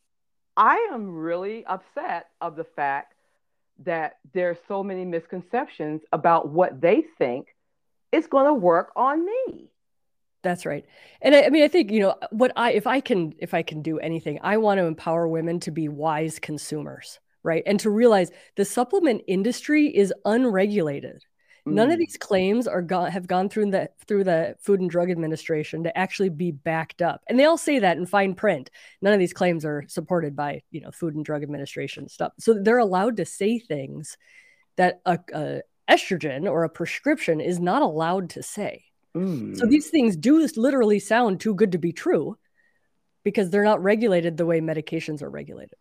I 0.56 0.88
am 0.94 1.14
really 1.14 1.66
upset 1.66 2.30
of 2.40 2.56
the 2.56 2.64
fact 2.64 3.12
that 3.84 4.16
there's 4.32 4.56
so 4.68 4.82
many 4.82 5.04
misconceptions 5.04 6.00
about 6.10 6.48
what 6.48 6.80
they 6.80 7.04
think 7.18 7.48
is 8.12 8.26
going 8.26 8.46
to 8.46 8.54
work 8.54 8.92
on 8.96 9.26
me. 9.26 9.68
That's 10.46 10.64
right. 10.64 10.84
And 11.22 11.34
I, 11.34 11.46
I, 11.46 11.50
mean, 11.50 11.64
I 11.64 11.68
think, 11.68 11.90
you 11.90 11.98
know, 11.98 12.14
what 12.30 12.52
I, 12.54 12.70
if 12.70 12.86
I 12.86 13.00
can, 13.00 13.34
if 13.38 13.52
I 13.52 13.62
can 13.62 13.82
do 13.82 13.98
anything, 13.98 14.38
I 14.44 14.58
want 14.58 14.78
to 14.78 14.84
empower 14.84 15.26
women 15.26 15.58
to 15.60 15.72
be 15.72 15.88
wise 15.88 16.38
consumers, 16.38 17.18
right? 17.42 17.64
And 17.66 17.80
to 17.80 17.90
realize 17.90 18.30
the 18.54 18.64
supplement 18.64 19.22
industry 19.26 19.88
is 19.88 20.14
unregulated. 20.24 21.24
Mm. 21.66 21.72
None 21.72 21.90
of 21.90 21.96
mm. 21.96 21.98
these 21.98 22.16
claims 22.16 22.68
are 22.68 22.80
gone, 22.80 23.10
have 23.10 23.26
gone 23.26 23.48
through 23.48 23.72
the, 23.72 23.90
through 24.06 24.22
the 24.22 24.54
Food 24.60 24.78
and 24.78 24.88
Drug 24.88 25.10
Administration 25.10 25.82
to 25.82 25.98
actually 25.98 26.28
be 26.28 26.52
backed 26.52 27.02
up. 27.02 27.22
And 27.26 27.40
they 27.40 27.44
all 27.46 27.58
say 27.58 27.80
that 27.80 27.96
in 27.96 28.06
fine 28.06 28.36
print. 28.36 28.70
None 29.02 29.12
of 29.12 29.18
these 29.18 29.32
claims 29.32 29.64
are 29.64 29.82
supported 29.88 30.36
by, 30.36 30.62
you 30.70 30.80
know, 30.80 30.92
Food 30.92 31.16
and 31.16 31.24
Drug 31.24 31.42
Administration 31.42 32.08
stuff. 32.08 32.34
So 32.38 32.54
they're 32.54 32.78
allowed 32.78 33.16
to 33.16 33.24
say 33.24 33.58
things 33.58 34.16
that 34.76 35.00
a, 35.04 35.18
a 35.34 35.62
estrogen 35.90 36.48
or 36.48 36.62
a 36.62 36.70
prescription 36.70 37.40
is 37.40 37.58
not 37.58 37.82
allowed 37.82 38.30
to 38.30 38.44
say. 38.44 38.84
Mm. 39.16 39.56
So 39.56 39.66
these 39.66 39.88
things 39.88 40.16
do 40.16 40.46
literally 40.56 40.98
sound 40.98 41.40
too 41.40 41.54
good 41.54 41.72
to 41.72 41.78
be 41.78 41.92
true 41.92 42.36
because 43.24 43.50
they're 43.50 43.64
not 43.64 43.82
regulated 43.82 44.36
the 44.36 44.46
way 44.46 44.60
medications 44.60 45.22
are 45.22 45.30
regulated. 45.30 45.74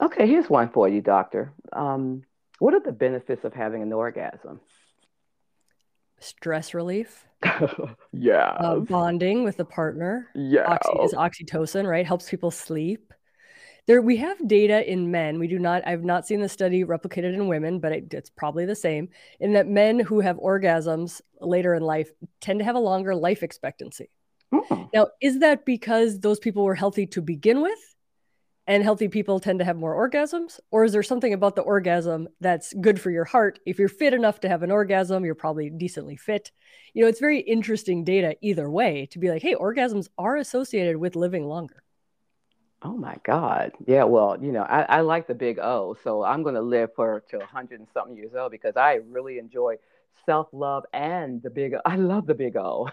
Okay, 0.00 0.26
here's 0.26 0.48
one 0.48 0.70
for 0.70 0.88
you, 0.88 1.02
doctor. 1.02 1.52
Um, 1.72 2.22
what 2.58 2.72
are 2.72 2.80
the 2.80 2.92
benefits 2.92 3.44
of 3.44 3.52
having 3.52 3.82
an 3.82 3.92
orgasm? 3.92 4.60
Stress 6.18 6.72
relief. 6.72 7.26
yeah. 8.12 8.48
Uh, 8.58 8.80
bonding 8.80 9.44
with 9.44 9.60
a 9.60 9.64
partner. 9.64 10.28
Yeah. 10.34 10.64
Oxy- 10.66 11.04
is 11.04 11.14
oxytocin, 11.14 11.86
right? 11.86 12.06
Helps 12.06 12.30
people 12.30 12.50
sleep 12.50 13.12
there 13.86 14.02
we 14.02 14.16
have 14.16 14.46
data 14.46 14.90
in 14.90 15.10
men. 15.10 15.38
We 15.38 15.48
do 15.48 15.58
not 15.58 15.82
i've 15.86 16.04
not 16.04 16.26
seen 16.26 16.40
the 16.40 16.48
study 16.48 16.84
replicated 16.84 17.34
in 17.34 17.48
women 17.48 17.78
but 17.78 17.92
it, 17.92 18.14
it's 18.14 18.30
probably 18.30 18.64
the 18.64 18.74
same 18.74 19.08
in 19.38 19.52
that 19.54 19.66
men 19.66 19.98
who 19.98 20.20
have 20.20 20.36
orgasms 20.36 21.20
later 21.40 21.74
in 21.74 21.82
life 21.82 22.10
tend 22.40 22.58
to 22.60 22.64
have 22.64 22.76
a 22.76 22.80
longer 22.80 23.14
life 23.14 23.42
expectancy. 23.42 24.10
Oh. 24.52 24.88
now 24.92 25.08
is 25.20 25.38
that 25.40 25.64
because 25.64 26.18
those 26.18 26.40
people 26.40 26.64
were 26.64 26.74
healthy 26.74 27.06
to 27.06 27.22
begin 27.22 27.62
with 27.62 27.78
and 28.66 28.82
healthy 28.82 29.08
people 29.08 29.40
tend 29.40 29.58
to 29.58 29.64
have 29.64 29.76
more 29.76 30.08
orgasms? 30.08 30.60
Or 30.70 30.84
is 30.84 30.92
there 30.92 31.02
something 31.02 31.32
about 31.32 31.56
the 31.56 31.62
orgasm 31.62 32.28
that's 32.40 32.72
good 32.74 33.00
for 33.00 33.10
your 33.10 33.24
heart? 33.24 33.58
If 33.66 33.78
you're 33.78 33.88
fit 33.88 34.14
enough 34.14 34.40
to 34.40 34.48
have 34.48 34.62
an 34.62 34.70
orgasm 34.70 35.24
you're 35.24 35.34
probably 35.34 35.70
decently 35.70 36.16
fit. 36.16 36.50
You 36.94 37.02
know 37.02 37.08
it's 37.08 37.20
very 37.20 37.40
interesting 37.40 38.04
data 38.04 38.36
either 38.40 38.68
way 38.70 39.06
to 39.12 39.18
be 39.18 39.30
like 39.30 39.42
hey 39.42 39.54
orgasms 39.54 40.08
are 40.18 40.36
associated 40.36 40.96
with 40.96 41.16
living 41.16 41.46
longer 41.46 41.82
Oh 42.82 42.96
my 42.96 43.16
God. 43.24 43.72
Yeah, 43.86 44.04
well, 44.04 44.38
you 44.40 44.52
know, 44.52 44.62
I, 44.62 44.82
I 44.82 45.00
like 45.02 45.26
the 45.26 45.34
big 45.34 45.58
O. 45.58 45.96
So 46.02 46.24
I'm 46.24 46.42
going 46.42 46.54
to 46.54 46.62
live 46.62 46.90
for 46.94 47.22
to 47.30 47.38
100 47.38 47.78
and 47.78 47.88
something 47.92 48.16
years 48.16 48.34
old 48.34 48.52
because 48.52 48.76
I 48.76 49.00
really 49.08 49.38
enjoy 49.38 49.76
self 50.24 50.48
love 50.52 50.84
and 50.92 51.42
the 51.42 51.50
big 51.50 51.74
I 51.84 51.96
love 51.96 52.26
the 52.26 52.34
big 52.34 52.56
O. 52.56 52.88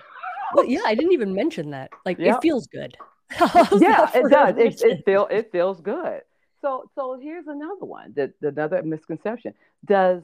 well, 0.54 0.66
yeah, 0.66 0.82
I 0.86 0.96
didn't 0.96 1.14
even 1.14 1.34
mention 1.34 1.72
that. 1.72 1.92
Like, 2.06 2.20
it 2.20 2.36
feels 2.42 2.68
good. 2.68 2.98
yeah, 3.80 4.10
it 4.14 4.30
does. 4.30 4.56
It, 4.58 4.82
it, 4.82 5.06
feel, 5.06 5.28
it 5.30 5.52
feels 5.52 5.80
good. 5.82 6.22
So, 6.62 6.90
so 6.96 7.18
here's 7.22 7.48
another 7.48 7.86
one, 7.86 8.14
the 8.16 8.34
another 8.42 8.82
misconception. 8.84 9.54
Does 9.86 10.24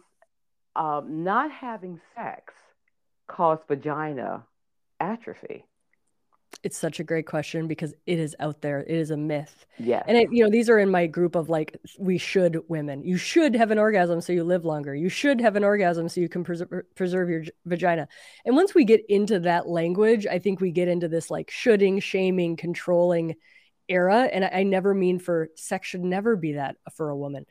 um, 0.75 1.23
not 1.23 1.51
having 1.51 2.01
sex 2.15 2.53
cause 3.27 3.59
vagina 3.67 4.43
atrophy? 4.99 5.65
It's 6.61 6.77
such 6.77 6.99
a 6.99 7.03
great 7.03 7.25
question 7.25 7.67
because 7.67 7.93
it 8.05 8.19
is 8.19 8.35
out 8.39 8.61
there. 8.61 8.81
It 8.81 8.95
is 8.95 9.11
a 9.11 9.17
myth. 9.17 9.65
Yeah. 9.77 10.03
And 10.07 10.17
it, 10.17 10.29
you 10.31 10.43
know, 10.43 10.49
these 10.49 10.69
are 10.69 10.79
in 10.79 10.89
my 10.89 11.07
group 11.07 11.35
of 11.35 11.49
like, 11.49 11.77
we 11.99 12.17
should 12.17 12.59
women. 12.69 13.03
You 13.03 13.17
should 13.17 13.55
have 13.55 13.71
an 13.71 13.79
orgasm 13.79 14.21
so 14.21 14.31
you 14.31 14.43
live 14.43 14.63
longer. 14.63 14.95
You 14.95 15.09
should 15.09 15.41
have 15.41 15.55
an 15.55 15.63
orgasm 15.63 16.07
so 16.07 16.21
you 16.21 16.29
can 16.29 16.43
preserve, 16.43 16.69
preserve 16.95 17.29
your 17.29 17.43
vagina. 17.65 18.07
And 18.45 18.55
once 18.55 18.73
we 18.73 18.85
get 18.85 19.01
into 19.09 19.39
that 19.41 19.67
language, 19.67 20.25
I 20.25 20.39
think 20.39 20.61
we 20.61 20.71
get 20.71 20.87
into 20.87 21.07
this 21.07 21.29
like 21.29 21.51
shoulding, 21.51 21.99
shaming, 21.99 22.55
controlling 22.55 23.35
era. 23.89 24.29
And 24.31 24.45
I, 24.45 24.59
I 24.59 24.63
never 24.63 24.93
mean 24.93 25.19
for 25.19 25.49
sex 25.55 25.87
should 25.87 26.03
never 26.03 26.35
be 26.35 26.53
that 26.53 26.77
for 26.95 27.09
a 27.09 27.17
woman. 27.17 27.45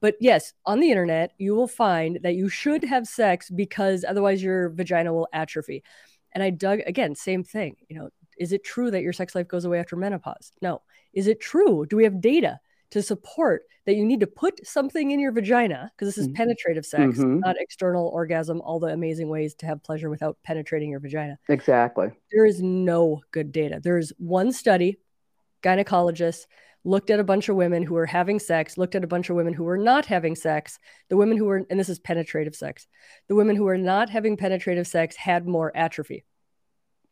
But 0.00 0.16
yes, 0.20 0.52
on 0.66 0.80
the 0.80 0.90
internet, 0.90 1.32
you 1.38 1.54
will 1.54 1.68
find 1.68 2.18
that 2.22 2.34
you 2.34 2.48
should 2.48 2.84
have 2.84 3.06
sex 3.06 3.48
because 3.48 4.04
otherwise 4.06 4.42
your 4.42 4.68
vagina 4.70 5.12
will 5.12 5.28
atrophy. 5.32 5.84
And 6.32 6.42
I 6.42 6.50
dug 6.50 6.80
again, 6.86 7.14
same 7.14 7.44
thing. 7.44 7.76
You 7.88 7.98
know, 7.98 8.10
is 8.38 8.52
it 8.52 8.64
true 8.64 8.90
that 8.90 9.02
your 9.02 9.12
sex 9.12 9.34
life 9.34 9.48
goes 9.48 9.64
away 9.64 9.78
after 9.78 9.96
menopause? 9.96 10.52
No. 10.60 10.82
Is 11.12 11.26
it 11.26 11.40
true? 11.40 11.86
Do 11.86 11.96
we 11.96 12.04
have 12.04 12.20
data 12.20 12.60
to 12.90 13.02
support 13.02 13.62
that 13.84 13.94
you 13.94 14.04
need 14.04 14.20
to 14.20 14.26
put 14.26 14.66
something 14.66 15.10
in 15.10 15.20
your 15.20 15.32
vagina? 15.32 15.90
Because 15.94 16.08
this 16.08 16.18
is 16.18 16.28
mm-hmm. 16.28 16.36
penetrative 16.36 16.86
sex, 16.86 17.18
mm-hmm. 17.18 17.40
not 17.40 17.56
external 17.58 18.08
orgasm, 18.08 18.60
all 18.60 18.78
the 18.78 18.88
amazing 18.88 19.28
ways 19.28 19.54
to 19.56 19.66
have 19.66 19.82
pleasure 19.82 20.10
without 20.10 20.38
penetrating 20.44 20.90
your 20.90 21.00
vagina. 21.00 21.38
Exactly. 21.48 22.10
There 22.30 22.46
is 22.46 22.62
no 22.62 23.20
good 23.30 23.52
data. 23.52 23.80
There's 23.82 24.12
one 24.18 24.52
study, 24.52 24.98
gynecologists 25.62 26.46
looked 26.84 27.10
at 27.10 27.20
a 27.20 27.24
bunch 27.24 27.48
of 27.48 27.56
women 27.56 27.82
who 27.82 27.94
were 27.94 28.06
having 28.06 28.38
sex, 28.38 28.76
looked 28.76 28.94
at 28.94 29.04
a 29.04 29.06
bunch 29.06 29.30
of 29.30 29.36
women 29.36 29.54
who 29.54 29.64
were 29.64 29.78
not 29.78 30.06
having 30.06 30.34
sex. 30.34 30.78
The 31.08 31.16
women 31.16 31.36
who 31.36 31.44
were, 31.44 31.64
and 31.70 31.78
this 31.78 31.88
is 31.88 31.98
penetrative 31.98 32.56
sex, 32.56 32.86
the 33.28 33.34
women 33.34 33.56
who 33.56 33.64
were 33.64 33.78
not 33.78 34.10
having 34.10 34.36
penetrative 34.36 34.86
sex 34.86 35.16
had 35.16 35.46
more 35.46 35.74
atrophy. 35.76 36.24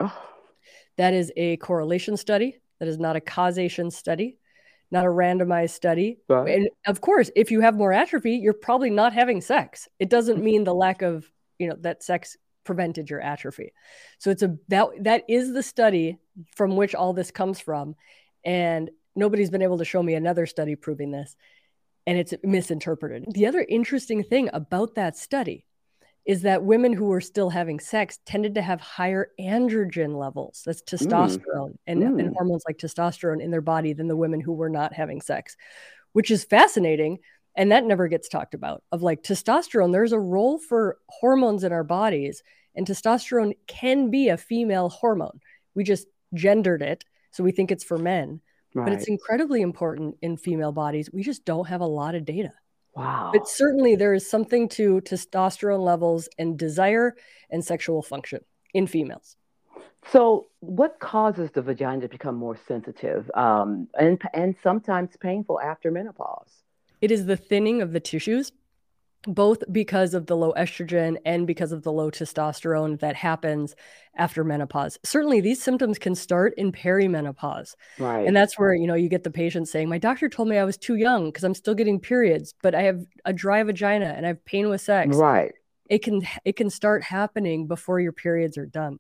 Oh. 0.00 0.26
That 1.00 1.14
is 1.14 1.32
a 1.34 1.56
correlation 1.56 2.18
study. 2.18 2.58
That 2.78 2.86
is 2.86 2.98
not 2.98 3.16
a 3.16 3.22
causation 3.22 3.90
study, 3.90 4.36
not 4.90 5.06
a 5.06 5.08
randomized 5.08 5.70
study. 5.70 6.18
Right. 6.28 6.54
And 6.54 6.68
of 6.86 7.00
course, 7.00 7.30
if 7.34 7.50
you 7.50 7.62
have 7.62 7.74
more 7.74 7.90
atrophy, 7.90 8.32
you're 8.32 8.52
probably 8.52 8.90
not 8.90 9.14
having 9.14 9.40
sex. 9.40 9.88
It 9.98 10.10
doesn't 10.10 10.36
mm-hmm. 10.36 10.44
mean 10.44 10.64
the 10.64 10.74
lack 10.74 11.00
of, 11.00 11.24
you 11.58 11.70
know, 11.70 11.76
that 11.80 12.02
sex 12.02 12.36
prevented 12.64 13.08
your 13.08 13.22
atrophy. 13.22 13.72
So 14.18 14.30
it's 14.30 14.42
a 14.42 14.58
that 14.68 14.88
that 15.00 15.24
is 15.26 15.54
the 15.54 15.62
study 15.62 16.18
from 16.54 16.76
which 16.76 16.94
all 16.94 17.14
this 17.14 17.30
comes 17.30 17.60
from. 17.60 17.94
And 18.44 18.90
nobody's 19.16 19.50
been 19.50 19.62
able 19.62 19.78
to 19.78 19.86
show 19.86 20.02
me 20.02 20.12
another 20.12 20.44
study 20.44 20.76
proving 20.76 21.12
this. 21.12 21.34
And 22.06 22.18
it's 22.18 22.34
misinterpreted. 22.44 23.24
The 23.32 23.46
other 23.46 23.64
interesting 23.66 24.22
thing 24.22 24.50
about 24.52 24.96
that 24.96 25.16
study 25.16 25.64
is 26.26 26.42
that 26.42 26.62
women 26.62 26.92
who 26.92 27.06
were 27.06 27.20
still 27.20 27.50
having 27.50 27.80
sex 27.80 28.18
tended 28.26 28.54
to 28.54 28.62
have 28.62 28.80
higher 28.80 29.28
androgen 29.40 30.18
levels 30.18 30.62
that's 30.64 30.82
mm. 30.82 30.98
testosterone 30.98 31.70
mm. 31.70 31.78
And, 31.86 32.02
mm. 32.02 32.20
and 32.20 32.34
hormones 32.34 32.62
like 32.66 32.78
testosterone 32.78 33.42
in 33.42 33.50
their 33.50 33.60
body 33.60 33.92
than 33.92 34.08
the 34.08 34.16
women 34.16 34.40
who 34.40 34.52
were 34.52 34.68
not 34.68 34.92
having 34.92 35.20
sex 35.20 35.56
which 36.12 36.30
is 36.30 36.44
fascinating 36.44 37.18
and 37.56 37.72
that 37.72 37.84
never 37.84 38.08
gets 38.08 38.28
talked 38.28 38.54
about 38.54 38.82
of 38.92 39.02
like 39.02 39.22
testosterone 39.22 39.92
there's 39.92 40.12
a 40.12 40.18
role 40.18 40.58
for 40.58 40.98
hormones 41.08 41.64
in 41.64 41.72
our 41.72 41.84
bodies 41.84 42.42
and 42.74 42.86
testosterone 42.86 43.52
can 43.66 44.10
be 44.10 44.28
a 44.28 44.36
female 44.36 44.88
hormone 44.88 45.40
we 45.74 45.84
just 45.84 46.06
gendered 46.34 46.82
it 46.82 47.04
so 47.32 47.42
we 47.42 47.52
think 47.52 47.70
it's 47.70 47.84
for 47.84 47.98
men 47.98 48.40
right. 48.74 48.84
but 48.84 48.92
it's 48.92 49.08
incredibly 49.08 49.62
important 49.62 50.16
in 50.22 50.36
female 50.36 50.72
bodies 50.72 51.10
we 51.12 51.22
just 51.22 51.44
don't 51.44 51.68
have 51.68 51.80
a 51.80 51.86
lot 51.86 52.14
of 52.14 52.24
data 52.24 52.52
Wow. 52.94 53.30
But 53.32 53.48
certainly 53.48 53.94
there 53.96 54.14
is 54.14 54.28
something 54.28 54.68
to 54.70 55.00
testosterone 55.02 55.84
levels 55.84 56.28
and 56.38 56.58
desire 56.58 57.16
and 57.50 57.64
sexual 57.64 58.02
function 58.02 58.40
in 58.74 58.86
females. 58.86 59.36
So, 60.10 60.48
what 60.60 60.98
causes 60.98 61.50
the 61.52 61.62
vagina 61.62 62.02
to 62.02 62.08
become 62.08 62.34
more 62.34 62.58
sensitive 62.66 63.30
um, 63.34 63.88
and, 63.98 64.20
and 64.32 64.54
sometimes 64.62 65.10
painful 65.20 65.60
after 65.60 65.90
menopause? 65.90 66.64
It 67.00 67.10
is 67.10 67.26
the 67.26 67.36
thinning 67.36 67.82
of 67.82 67.92
the 67.92 68.00
tissues 68.00 68.52
both 69.26 69.62
because 69.70 70.14
of 70.14 70.26
the 70.26 70.36
low 70.36 70.52
estrogen 70.54 71.16
and 71.24 71.46
because 71.46 71.72
of 71.72 71.82
the 71.82 71.92
low 71.92 72.10
testosterone 72.10 72.98
that 73.00 73.16
happens 73.16 73.74
after 74.16 74.44
menopause. 74.44 74.98
Certainly 75.04 75.42
these 75.42 75.62
symptoms 75.62 75.98
can 75.98 76.14
start 76.14 76.54
in 76.56 76.72
perimenopause. 76.72 77.74
Right. 77.98 78.26
And 78.26 78.34
that's 78.34 78.58
where, 78.58 78.74
you 78.74 78.86
know, 78.86 78.94
you 78.94 79.08
get 79.08 79.24
the 79.24 79.30
patient 79.30 79.68
saying, 79.68 79.88
"My 79.88 79.98
doctor 79.98 80.28
told 80.28 80.48
me 80.48 80.56
I 80.56 80.64
was 80.64 80.76
too 80.76 80.96
young 80.96 81.26
because 81.26 81.44
I'm 81.44 81.54
still 81.54 81.74
getting 81.74 82.00
periods, 82.00 82.54
but 82.62 82.74
I 82.74 82.82
have 82.82 83.04
a 83.24 83.32
dry 83.32 83.62
vagina 83.62 84.14
and 84.16 84.24
I 84.24 84.28
have 84.28 84.44
pain 84.44 84.68
with 84.68 84.80
sex." 84.80 85.16
Right. 85.16 85.52
It 85.88 86.02
can 86.02 86.22
it 86.44 86.56
can 86.56 86.70
start 86.70 87.02
happening 87.02 87.66
before 87.66 88.00
your 88.00 88.12
periods 88.12 88.56
are 88.56 88.66
done. 88.66 88.98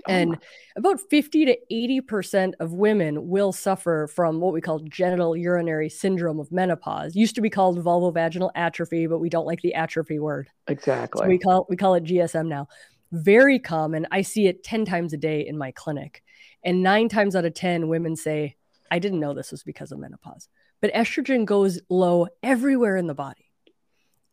Oh 0.00 0.12
and 0.12 0.34
oh. 0.34 0.38
about 0.76 1.00
50 1.00 1.44
to 1.46 1.56
80% 1.70 2.54
of 2.60 2.72
women 2.72 3.28
will 3.28 3.52
suffer 3.52 4.08
from 4.12 4.40
what 4.40 4.52
we 4.52 4.60
call 4.60 4.80
genitourinary 4.80 5.92
syndrome 5.92 6.40
of 6.40 6.50
menopause. 6.50 7.14
Used 7.14 7.34
to 7.36 7.40
be 7.40 7.50
called 7.50 7.82
vulvovaginal 7.84 8.50
atrophy, 8.54 9.06
but 9.06 9.18
we 9.18 9.28
don't 9.28 9.46
like 9.46 9.60
the 9.60 9.74
atrophy 9.74 10.18
word. 10.18 10.48
Exactly. 10.66 11.22
So 11.22 11.28
we 11.28 11.38
call 11.38 11.66
we 11.68 11.76
call 11.76 11.94
it 11.94 12.04
GSM 12.04 12.48
now. 12.48 12.68
Very 13.12 13.58
common. 13.58 14.06
I 14.10 14.22
see 14.22 14.46
it 14.46 14.64
10 14.64 14.84
times 14.86 15.12
a 15.12 15.18
day 15.18 15.46
in 15.46 15.58
my 15.58 15.70
clinic. 15.72 16.22
And 16.64 16.82
9 16.82 17.08
times 17.08 17.36
out 17.36 17.44
of 17.44 17.54
10 17.54 17.88
women 17.88 18.16
say, 18.16 18.56
"I 18.90 18.98
didn't 18.98 19.20
know 19.20 19.34
this 19.34 19.50
was 19.50 19.62
because 19.62 19.92
of 19.92 19.98
menopause." 19.98 20.48
But 20.80 20.92
estrogen 20.94 21.44
goes 21.44 21.80
low 21.88 22.28
everywhere 22.42 22.96
in 22.96 23.06
the 23.06 23.14
body. 23.14 23.50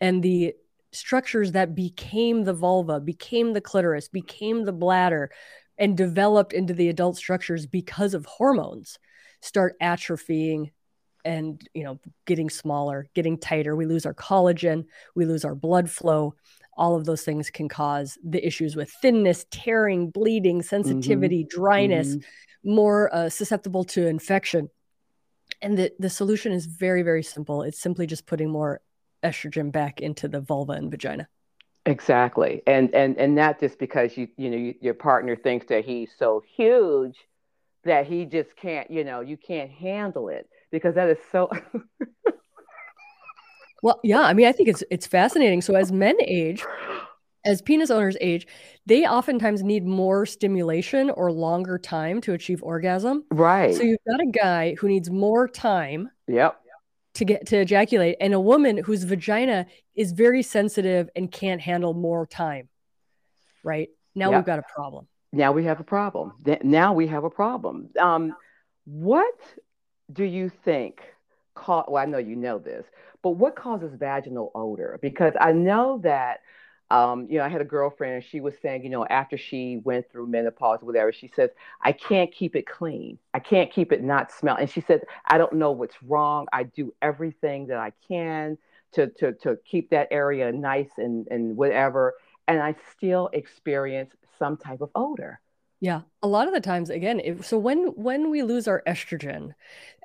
And 0.02 0.24
the 0.24 0.56
structures 0.92 1.52
that 1.54 1.76
became 1.76 2.44
the 2.44 2.54
vulva, 2.54 3.00
became 3.00 3.54
the 3.54 3.62
clitoris, 3.62 4.08
became 4.08 4.66
the 4.66 4.74
bladder, 4.74 5.32
and 5.78 5.96
developed 5.96 6.54
into 6.54 6.74
the 6.74 6.90
adult 6.90 7.18
structures 7.18 7.66
because 7.66 8.14
of 8.14 8.26
hormones 8.26 9.00
start 9.42 9.76
atrophying 9.82 10.72
and 11.24 11.68
you 11.74 11.84
know 11.84 12.00
getting 12.26 12.50
smaller 12.50 13.08
getting 13.14 13.38
tighter 13.38 13.76
we 13.76 13.86
lose 13.86 14.06
our 14.06 14.14
collagen 14.14 14.86
we 15.16 15.26
lose 15.26 15.44
our 15.44 15.56
blood 15.56 15.90
flow 15.90 16.34
all 16.80 16.96
of 16.96 17.06
those 17.06 17.24
things 17.24 17.50
can 17.50 17.68
cause 17.68 18.18
the 18.24 18.44
issues 18.46 18.76
with 18.76 18.90
thinness, 19.02 19.46
tearing, 19.52 20.10
bleeding, 20.10 20.62
sensitivity, 20.64 21.44
mm-hmm. 21.44 21.60
dryness, 21.60 22.16
mm-hmm. 22.16 22.74
more 22.74 23.14
uh, 23.14 23.30
susceptible 23.30 23.84
to 23.84 24.08
infection. 24.08 24.70
And 25.62 25.78
the, 25.78 25.92
the 26.00 26.10
solution 26.10 26.54
is 26.54 26.66
very, 26.66 27.04
very 27.04 27.22
simple. 27.22 27.64
It's 27.64 27.82
simply 27.82 28.08
just 28.08 28.26
putting 28.26 28.50
more 28.50 28.80
estrogen 29.24 29.72
back 29.72 30.02
into 30.02 30.28
the 30.28 30.42
vulva 30.42 30.74
and 30.74 30.92
vagina. 30.92 31.28
Exactly. 31.86 32.62
And 32.68 32.94
and 32.94 33.18
and 33.18 33.36
not 33.36 33.60
just 33.60 33.80
because 33.80 34.18
you 34.18 34.28
you 34.38 34.50
know 34.50 34.58
you, 34.58 34.76
your 34.82 34.94
partner 34.94 35.36
thinks 35.36 35.66
that 35.68 35.86
he's 35.86 36.12
so 36.18 36.44
huge 36.56 37.18
that 37.86 38.06
he 38.06 38.26
just 38.26 38.56
can't, 38.56 38.92
you 38.92 39.04
know, 39.04 39.22
you 39.22 39.38
can't 39.38 39.72
handle 39.72 40.30
it 40.30 40.50
because 40.72 40.96
that 40.96 41.10
is 41.10 41.18
so 41.32 41.50
Well, 43.82 44.00
yeah, 44.04 44.22
I 44.22 44.34
mean, 44.34 44.46
I 44.46 44.52
think 44.52 44.70
it's 44.70 44.84
it's 44.92 45.08
fascinating. 45.08 45.62
So 45.62 45.74
as 45.76 45.92
men 45.92 46.18
age, 46.22 46.66
as 47.46 47.62
penis 47.62 47.90
owners 47.90 48.18
age, 48.20 48.46
they 48.86 49.06
oftentimes 49.06 49.64
need 49.64 49.86
more 49.86 50.26
stimulation 50.26 51.10
or 51.12 51.32
longer 51.32 51.78
time 51.78 52.20
to 52.22 52.34
achieve 52.34 52.62
orgasm. 52.62 53.24
Right. 53.32 53.74
So 53.74 53.84
you've 53.84 54.00
got 54.08 54.20
a 54.22 54.26
guy 54.26 54.76
who 54.76 54.90
needs 54.90 55.10
more 55.10 55.48
time. 55.48 56.10
Yep. 56.28 56.59
To 57.20 57.26
get 57.26 57.48
to 57.48 57.58
ejaculate, 57.58 58.16
and 58.22 58.34
a 58.34 58.40
woman 58.40 58.78
whose 58.78 59.04
vagina 59.04 59.66
is 59.94 60.14
very 60.14 60.42
sensitive 60.42 61.10
and 61.18 61.30
can't 61.30 61.60
handle 61.60 61.94
more 61.94 62.26
time. 62.26 62.70
Right 63.62 63.90
now, 64.16 64.30
yep. 64.30 64.40
we've 64.40 64.46
got 64.46 64.60
a 64.60 64.64
problem. 64.74 65.06
Now 65.34 65.52
we 65.52 65.66
have 65.66 65.82
a 65.82 65.84
problem. 65.84 66.32
Now 66.64 66.94
we 66.94 67.08
have 67.08 67.26
a 67.26 67.30
problem. 67.30 67.90
Um, 68.00 68.36
what 68.86 69.36
do 70.14 70.24
you 70.24 70.50
think? 70.64 71.02
Well, 71.68 71.98
I 71.98 72.06
know 72.06 72.20
you 72.20 72.38
know 72.38 72.58
this, 72.58 72.86
but 73.22 73.32
what 73.32 73.58
causes 73.58 73.94
vaginal 73.96 74.54
odor? 74.56 74.98
Because 75.02 75.34
I 75.42 75.52
know 75.52 76.00
that 76.04 76.40
um, 76.92 77.28
you 77.30 77.38
know, 77.38 77.44
I 77.44 77.50
had 77.50 77.62
a 77.62 77.66
girlfriend 77.66 78.16
and 78.16 78.24
she 78.24 78.42
was 78.42 78.56
saying, 78.62 78.84
you 78.84 78.90
know, 78.90 79.06
after 79.06 79.38
she 79.38 79.78
went 79.84 80.12
through 80.12 80.28
menopause, 80.28 80.80
whatever, 80.82 81.12
she 81.12 81.28
says, 81.36 81.52
I 81.82 81.92
can't 81.92 82.32
keep 82.32 82.56
it 82.56 82.66
clean. 82.66 83.20
I 83.34 83.40
can't 83.40 83.72
keep 83.72 83.92
it 83.92 84.04
not 84.04 84.32
smell. 84.32 84.56
And 84.56 84.70
she 84.70 84.82
said, 84.82 85.02
I 85.26 85.38
don't 85.38 85.54
know 85.54 85.72
what's 85.72 86.02
wrong. 86.02 86.48
I 86.52 86.64
do 86.64 86.94
everything 87.02 87.68
that 87.68 87.78
I 87.78 87.92
can 88.08 88.58
to 88.94 89.08
to 89.20 89.34
to 89.34 89.58
keep 89.66 89.92
that 89.92 90.08
area 90.10 90.52
nice 90.52 90.90
and 90.98 91.28
and 91.30 91.56
whatever. 91.56 92.16
And 92.48 92.60
I 92.60 92.76
still 92.92 93.30
experience 93.34 94.12
some 94.40 94.58
type 94.58 94.82
of 94.82 94.90
odor. 94.96 95.40
Yeah, 95.82 96.02
a 96.22 96.28
lot 96.28 96.48
of 96.48 96.54
the 96.54 96.60
times, 96.60 96.90
again, 96.90 97.22
if, 97.24 97.46
so 97.46 97.58
when 97.58 97.94
when 97.96 98.30
we 98.30 98.44
lose 98.44 98.68
our 98.68 98.84
estrogen, 98.86 99.54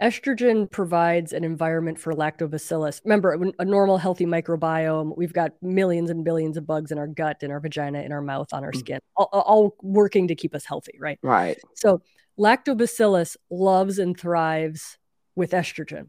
estrogen 0.00 0.70
provides 0.70 1.32
an 1.32 1.42
environment 1.42 1.98
for 1.98 2.12
lactobacillus. 2.12 3.00
Remember, 3.04 3.36
a 3.58 3.64
normal 3.64 3.98
healthy 3.98 4.24
microbiome. 4.24 5.16
We've 5.16 5.32
got 5.32 5.50
millions 5.60 6.10
and 6.10 6.24
billions 6.24 6.56
of 6.56 6.64
bugs 6.64 6.92
in 6.92 6.98
our 6.98 7.08
gut, 7.08 7.42
in 7.42 7.50
our 7.50 7.58
vagina, 7.58 8.02
in 8.02 8.12
our 8.12 8.22
mouth, 8.22 8.52
on 8.52 8.62
our 8.62 8.70
mm. 8.70 8.78
skin, 8.78 9.00
all, 9.16 9.28
all 9.32 9.76
working 9.82 10.28
to 10.28 10.36
keep 10.36 10.54
us 10.54 10.64
healthy, 10.64 10.96
right? 11.00 11.18
Right. 11.22 11.58
So 11.74 12.02
lactobacillus 12.38 13.36
loves 13.50 13.98
and 13.98 14.16
thrives 14.18 14.96
with 15.34 15.50
estrogen, 15.50 16.06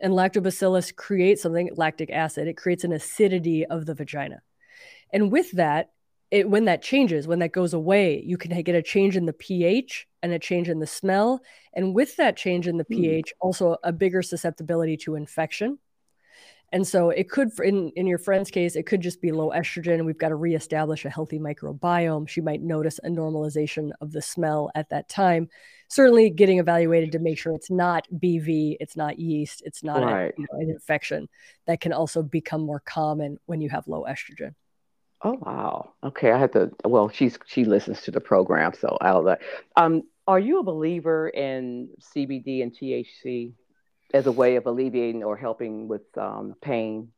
and 0.00 0.14
lactobacillus 0.14 0.96
creates 0.96 1.42
something, 1.42 1.68
lactic 1.76 2.10
acid. 2.10 2.48
It 2.48 2.56
creates 2.56 2.84
an 2.84 2.92
acidity 2.92 3.66
of 3.66 3.84
the 3.84 3.92
vagina, 3.92 4.40
and 5.12 5.30
with 5.30 5.50
that, 5.52 5.90
it, 6.30 6.48
when 6.48 6.64
that 6.64 6.82
changes, 6.82 7.26
when 7.26 7.38
that 7.40 7.52
goes 7.52 7.74
away, 7.74 8.22
you 8.24 8.36
can 8.36 8.60
get 8.62 8.74
a 8.74 8.82
change 8.82 9.16
in 9.16 9.26
the 9.26 9.32
pH 9.32 10.06
and 10.22 10.32
a 10.32 10.38
change 10.38 10.68
in 10.68 10.80
the 10.80 10.86
smell. 10.86 11.40
And 11.74 11.94
with 11.94 12.16
that 12.16 12.36
change 12.36 12.66
in 12.66 12.76
the 12.76 12.84
mm. 12.84 12.96
pH, 12.96 13.32
also 13.40 13.76
a 13.84 13.92
bigger 13.92 14.22
susceptibility 14.22 14.96
to 14.98 15.14
infection. 15.14 15.78
And 16.72 16.84
so 16.84 17.10
it 17.10 17.30
could, 17.30 17.50
in, 17.62 17.92
in 17.94 18.08
your 18.08 18.18
friend's 18.18 18.50
case, 18.50 18.74
it 18.74 18.84
could 18.84 19.00
just 19.00 19.22
be 19.22 19.30
low 19.30 19.50
estrogen. 19.50 20.04
We've 20.04 20.18
got 20.18 20.30
to 20.30 20.34
reestablish 20.34 21.04
a 21.04 21.10
healthy 21.10 21.38
microbiome. 21.38 22.28
She 22.28 22.40
might 22.40 22.62
notice 22.62 22.98
a 23.04 23.08
normalization 23.08 23.92
of 24.00 24.10
the 24.10 24.20
smell 24.20 24.72
at 24.74 24.88
that 24.90 25.08
time. 25.08 25.48
Certainly 25.88 26.30
getting 26.30 26.58
evaluated 26.58 27.12
to 27.12 27.20
make 27.20 27.38
sure 27.38 27.54
it's 27.54 27.70
not 27.70 28.08
BV, 28.12 28.78
it's 28.80 28.96
not 28.96 29.20
yeast, 29.20 29.62
it's 29.64 29.84
not 29.84 30.02
right. 30.02 30.32
a, 30.36 30.40
you 30.40 30.46
know, 30.50 30.58
an 30.58 30.70
infection 30.70 31.28
that 31.66 31.80
can 31.80 31.92
also 31.92 32.24
become 32.24 32.62
more 32.62 32.80
common 32.80 33.38
when 33.46 33.60
you 33.60 33.68
have 33.68 33.86
low 33.86 34.04
estrogen. 34.08 34.54
Oh 35.24 35.38
wow. 35.40 35.94
Okay, 36.04 36.30
I 36.32 36.38
had 36.38 36.52
to. 36.52 36.70
Well, 36.84 37.08
she's 37.08 37.38
she 37.46 37.64
listens 37.64 38.02
to 38.02 38.10
the 38.10 38.20
program, 38.20 38.72
so 38.78 38.98
I'll. 39.00 39.36
Um, 39.74 40.02
are 40.26 40.38
you 40.38 40.60
a 40.60 40.62
believer 40.62 41.28
in 41.28 41.88
CBD 42.14 42.62
and 42.62 42.72
THC 42.72 43.52
as 44.12 44.26
a 44.26 44.32
way 44.32 44.56
of 44.56 44.66
alleviating 44.66 45.24
or 45.24 45.36
helping 45.36 45.88
with 45.88 46.02
um, 46.18 46.54
pain? 46.60 47.08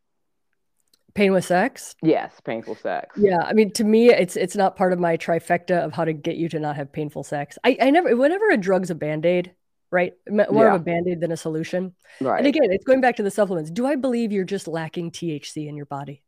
Pain 1.14 1.32
with 1.32 1.44
sex? 1.44 1.96
Yes, 2.02 2.40
painful 2.44 2.76
sex. 2.76 3.16
Yeah, 3.18 3.40
I 3.40 3.54
mean, 3.54 3.72
to 3.72 3.84
me, 3.84 4.10
it's 4.10 4.36
it's 4.36 4.54
not 4.54 4.76
part 4.76 4.92
of 4.92 5.00
my 5.00 5.16
trifecta 5.16 5.84
of 5.84 5.92
how 5.92 6.04
to 6.04 6.12
get 6.12 6.36
you 6.36 6.48
to 6.50 6.60
not 6.60 6.76
have 6.76 6.92
painful 6.92 7.24
sex. 7.24 7.58
I, 7.64 7.76
I 7.80 7.90
never, 7.90 8.14
whenever 8.14 8.50
a 8.50 8.56
drug's 8.56 8.90
a 8.90 8.94
band 8.94 9.26
aid, 9.26 9.52
right? 9.90 10.12
More 10.28 10.46
yeah. 10.52 10.74
of 10.74 10.80
a 10.80 10.84
band 10.84 11.08
aid 11.08 11.20
than 11.20 11.32
a 11.32 11.36
solution. 11.36 11.94
Right. 12.20 12.38
And 12.38 12.46
again, 12.46 12.70
it's 12.70 12.84
going 12.84 13.00
back 13.00 13.16
to 13.16 13.22
the 13.24 13.30
supplements. 13.30 13.70
Do 13.70 13.86
I 13.86 13.96
believe 13.96 14.30
you're 14.30 14.44
just 14.44 14.68
lacking 14.68 15.10
THC 15.10 15.66
in 15.66 15.76
your 15.76 15.86
body? 15.86 16.22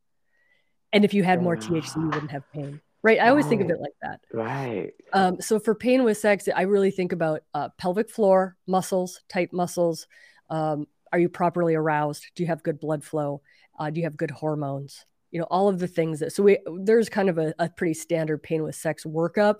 And 0.92 1.04
if 1.04 1.12
you 1.14 1.22
had 1.22 1.42
more 1.42 1.56
THC, 1.56 1.96
you 1.96 2.08
wouldn't 2.08 2.30
have 2.30 2.50
pain. 2.52 2.80
Right. 3.02 3.20
I 3.20 3.28
always 3.28 3.44
right. 3.44 3.50
think 3.50 3.62
of 3.62 3.70
it 3.70 3.80
like 3.80 3.92
that. 4.02 4.20
Right. 4.32 4.92
Um, 5.12 5.40
so 5.40 5.60
for 5.60 5.74
pain 5.74 6.02
with 6.02 6.18
sex, 6.18 6.48
I 6.54 6.62
really 6.62 6.90
think 6.90 7.12
about 7.12 7.42
uh, 7.54 7.68
pelvic 7.78 8.10
floor 8.10 8.56
muscles, 8.66 9.20
tight 9.28 9.52
muscles. 9.52 10.06
Um, 10.50 10.86
are 11.12 11.18
you 11.18 11.28
properly 11.28 11.74
aroused? 11.74 12.26
Do 12.34 12.42
you 12.42 12.48
have 12.48 12.62
good 12.62 12.80
blood 12.80 13.04
flow? 13.04 13.42
Uh, 13.78 13.90
do 13.90 14.00
you 14.00 14.06
have 14.06 14.16
good 14.16 14.30
hormones? 14.30 15.04
You 15.30 15.38
know, 15.38 15.46
all 15.50 15.68
of 15.68 15.78
the 15.78 15.86
things 15.86 16.20
that, 16.20 16.32
so 16.32 16.42
we, 16.42 16.58
there's 16.80 17.08
kind 17.08 17.28
of 17.28 17.38
a, 17.38 17.54
a 17.58 17.68
pretty 17.68 17.94
standard 17.94 18.42
pain 18.42 18.62
with 18.62 18.74
sex 18.74 19.04
workup. 19.04 19.56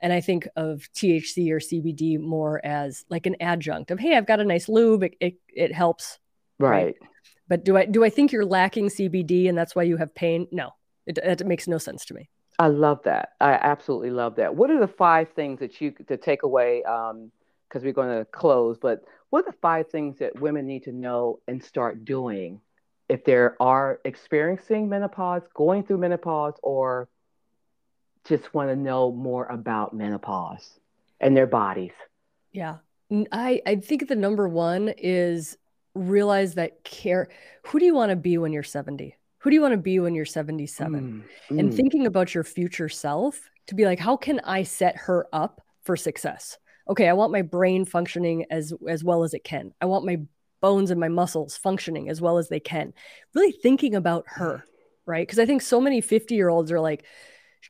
And 0.00 0.12
I 0.12 0.20
think 0.20 0.48
of 0.56 0.88
THC 0.94 1.50
or 1.50 1.58
CBD 1.58 2.18
more 2.18 2.64
as 2.64 3.04
like 3.10 3.26
an 3.26 3.36
adjunct 3.40 3.90
of, 3.90 3.98
hey, 3.98 4.16
I've 4.16 4.26
got 4.26 4.40
a 4.40 4.44
nice 4.44 4.68
lube. 4.68 5.02
It, 5.02 5.16
it, 5.20 5.34
it 5.48 5.74
helps. 5.74 6.18
Right. 6.58 6.84
right. 6.84 6.96
But 7.50 7.64
do 7.64 7.76
I 7.76 7.84
do 7.84 8.04
I 8.04 8.10
think 8.10 8.30
you're 8.30 8.46
lacking 8.46 8.88
CBD 8.88 9.48
and 9.48 9.58
that's 9.58 9.74
why 9.74 9.82
you 9.82 9.96
have 9.96 10.14
pain? 10.14 10.46
No, 10.52 10.70
it, 11.04 11.18
it 11.18 11.44
makes 11.44 11.66
no 11.66 11.78
sense 11.78 12.04
to 12.06 12.14
me. 12.14 12.30
I 12.60 12.68
love 12.68 13.02
that. 13.02 13.30
I 13.40 13.54
absolutely 13.54 14.10
love 14.10 14.36
that. 14.36 14.54
What 14.54 14.70
are 14.70 14.78
the 14.78 14.86
five 14.86 15.30
things 15.30 15.58
that 15.58 15.80
you 15.80 15.90
to 16.06 16.16
take 16.16 16.44
away? 16.44 16.82
Because 16.84 17.10
um, 17.12 17.82
we're 17.82 17.92
going 17.92 18.16
to 18.16 18.24
close, 18.26 18.78
but 18.78 19.02
what 19.30 19.40
are 19.40 19.50
the 19.50 19.58
five 19.60 19.90
things 19.90 20.18
that 20.20 20.40
women 20.40 20.64
need 20.64 20.84
to 20.84 20.92
know 20.92 21.40
and 21.48 21.62
start 21.62 22.04
doing 22.04 22.60
if 23.08 23.24
they 23.24 23.34
are 23.34 24.00
experiencing 24.04 24.88
menopause, 24.88 25.42
going 25.52 25.82
through 25.82 25.98
menopause, 25.98 26.54
or 26.62 27.08
just 28.24 28.54
want 28.54 28.68
to 28.68 28.76
know 28.76 29.10
more 29.10 29.46
about 29.46 29.92
menopause 29.92 30.78
and 31.18 31.36
their 31.36 31.48
bodies? 31.48 31.94
Yeah, 32.52 32.76
I 33.32 33.60
I 33.66 33.74
think 33.76 34.06
the 34.06 34.14
number 34.14 34.48
one 34.48 34.92
is 34.96 35.56
realize 35.94 36.54
that 36.54 36.84
care 36.84 37.28
who 37.66 37.78
do 37.78 37.84
you 37.84 37.94
want 37.94 38.10
to 38.10 38.16
be 38.16 38.38
when 38.38 38.52
you're 38.52 38.62
70 38.62 39.16
who 39.38 39.50
do 39.50 39.54
you 39.54 39.62
want 39.62 39.72
to 39.72 39.78
be 39.78 39.98
when 39.98 40.14
you're 40.14 40.24
77 40.24 41.24
mm, 41.50 41.58
and 41.58 41.70
mm. 41.70 41.74
thinking 41.74 42.06
about 42.06 42.34
your 42.34 42.44
future 42.44 42.88
self 42.88 43.50
to 43.66 43.74
be 43.74 43.84
like 43.84 43.98
how 43.98 44.16
can 44.16 44.40
i 44.40 44.62
set 44.62 44.96
her 44.96 45.26
up 45.32 45.60
for 45.82 45.96
success? 45.96 46.58
Okay 46.88 47.08
i 47.08 47.12
want 47.12 47.32
my 47.32 47.42
brain 47.42 47.84
functioning 47.84 48.44
as 48.50 48.72
as 48.88 49.02
well 49.02 49.24
as 49.24 49.34
it 49.34 49.44
can. 49.44 49.72
I 49.80 49.86
want 49.86 50.04
my 50.04 50.18
bones 50.60 50.90
and 50.90 51.00
my 51.00 51.08
muscles 51.08 51.56
functioning 51.56 52.08
as 52.08 52.20
well 52.20 52.38
as 52.38 52.48
they 52.48 52.60
can. 52.60 52.92
Really 53.34 53.52
thinking 53.52 53.94
about 53.94 54.24
her 54.26 54.64
right? 55.06 55.26
Because 55.26 55.38
i 55.38 55.46
think 55.46 55.62
so 55.62 55.80
many 55.80 56.00
50 56.00 56.34
year 56.34 56.48
olds 56.48 56.72
are 56.72 56.80
like 56.80 57.04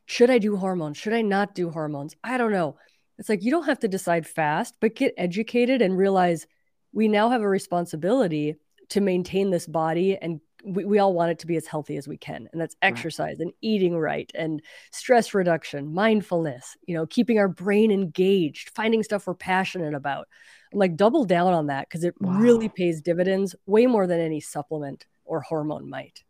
should 0.06 0.30
i 0.30 0.38
do 0.38 0.56
hormones? 0.56 0.96
Should 0.96 1.14
i 1.14 1.22
not 1.22 1.54
do 1.54 1.70
hormones? 1.70 2.14
I 2.22 2.36
don't 2.36 2.52
know. 2.52 2.76
It's 3.18 3.28
like 3.28 3.42
you 3.42 3.50
don't 3.50 3.66
have 3.66 3.80
to 3.80 3.88
decide 3.88 4.26
fast 4.26 4.74
but 4.80 4.94
get 4.94 5.14
educated 5.16 5.82
and 5.82 5.96
realize 5.96 6.46
we 6.92 7.08
now 7.08 7.30
have 7.30 7.42
a 7.42 7.48
responsibility 7.48 8.56
to 8.90 9.00
maintain 9.00 9.50
this 9.50 9.66
body 9.66 10.16
and 10.16 10.40
we, 10.64 10.84
we 10.84 10.98
all 10.98 11.14
want 11.14 11.30
it 11.30 11.38
to 11.38 11.46
be 11.46 11.56
as 11.56 11.66
healthy 11.66 11.96
as 11.96 12.06
we 12.06 12.16
can 12.16 12.48
and 12.52 12.60
that's 12.60 12.76
exercise 12.82 13.36
right. 13.38 13.46
and 13.46 13.52
eating 13.62 13.96
right 13.96 14.30
and 14.34 14.60
stress 14.90 15.32
reduction 15.32 15.92
mindfulness 15.92 16.76
you 16.86 16.94
know 16.94 17.06
keeping 17.06 17.38
our 17.38 17.48
brain 17.48 17.90
engaged 17.90 18.70
finding 18.70 19.02
stuff 19.02 19.26
we're 19.26 19.34
passionate 19.34 19.94
about 19.94 20.28
like 20.72 20.96
double 20.96 21.24
down 21.24 21.52
on 21.52 21.66
that 21.66 21.88
because 21.88 22.04
it 22.04 22.14
wow. 22.20 22.32
really 22.38 22.68
pays 22.68 23.00
dividends 23.00 23.54
way 23.66 23.86
more 23.86 24.06
than 24.06 24.20
any 24.20 24.40
supplement 24.40 25.06
or 25.24 25.40
hormone 25.40 25.88
might 25.88 26.22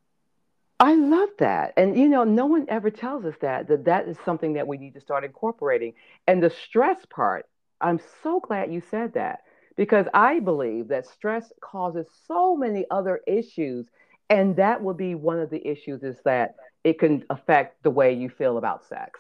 I 0.83 0.95
love 0.95 1.29
that. 1.41 1.75
And 1.77 1.95
you 1.95 2.09
know, 2.09 2.25
no 2.25 2.47
one 2.47 2.65
ever 2.71 2.91
tells 2.91 3.27
us 3.27 3.35
that 3.43 3.69
that 3.69 3.85
that 3.85 4.09
is 4.09 4.17
something 4.25 4.55
that 4.55 4.67
we 4.67 4.79
need 4.79 4.95
to 4.95 5.01
start 5.01 5.25
incorporating. 5.25 5.93
And 6.27 6.43
the 6.43 6.49
stress 6.49 6.97
part, 7.11 7.45
I'm 7.83 8.01
so 8.23 8.41
glad 8.41 8.73
you 8.73 8.83
said 8.91 9.13
that 9.13 9.41
because 9.81 10.05
I 10.13 10.41
believe 10.41 10.89
that 10.89 11.07
stress 11.07 11.55
causes 11.63 12.07
so 12.29 12.55
many 12.55 12.85
other 12.91 13.23
issues. 13.27 13.87
And 14.29 14.55
that 14.57 14.83
will 14.83 14.93
be 14.93 15.15
one 15.15 15.39
of 15.39 15.49
the 15.49 15.67
issues 15.67 16.03
is 16.03 16.19
that 16.27 16.57
it 16.85 16.99
can 16.99 17.25
affect 17.31 17.83
the 17.83 17.89
way 17.89 18.13
you 18.13 18.29
feel 18.29 18.59
about 18.59 18.85
sex. 18.85 19.19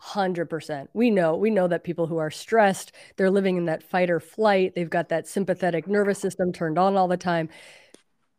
100%. 0.00 0.86
We 0.92 1.10
know, 1.10 1.34
we 1.34 1.50
know 1.50 1.66
that 1.66 1.82
people 1.82 2.06
who 2.06 2.18
are 2.18 2.30
stressed, 2.30 2.92
they're 3.16 3.28
living 3.28 3.56
in 3.56 3.64
that 3.64 3.82
fight 3.82 4.08
or 4.08 4.20
flight. 4.20 4.76
They've 4.76 4.88
got 4.88 5.08
that 5.08 5.26
sympathetic 5.26 5.88
nervous 5.88 6.20
system 6.20 6.52
turned 6.52 6.78
on 6.78 6.96
all 6.96 7.08
the 7.08 7.16
time. 7.16 7.48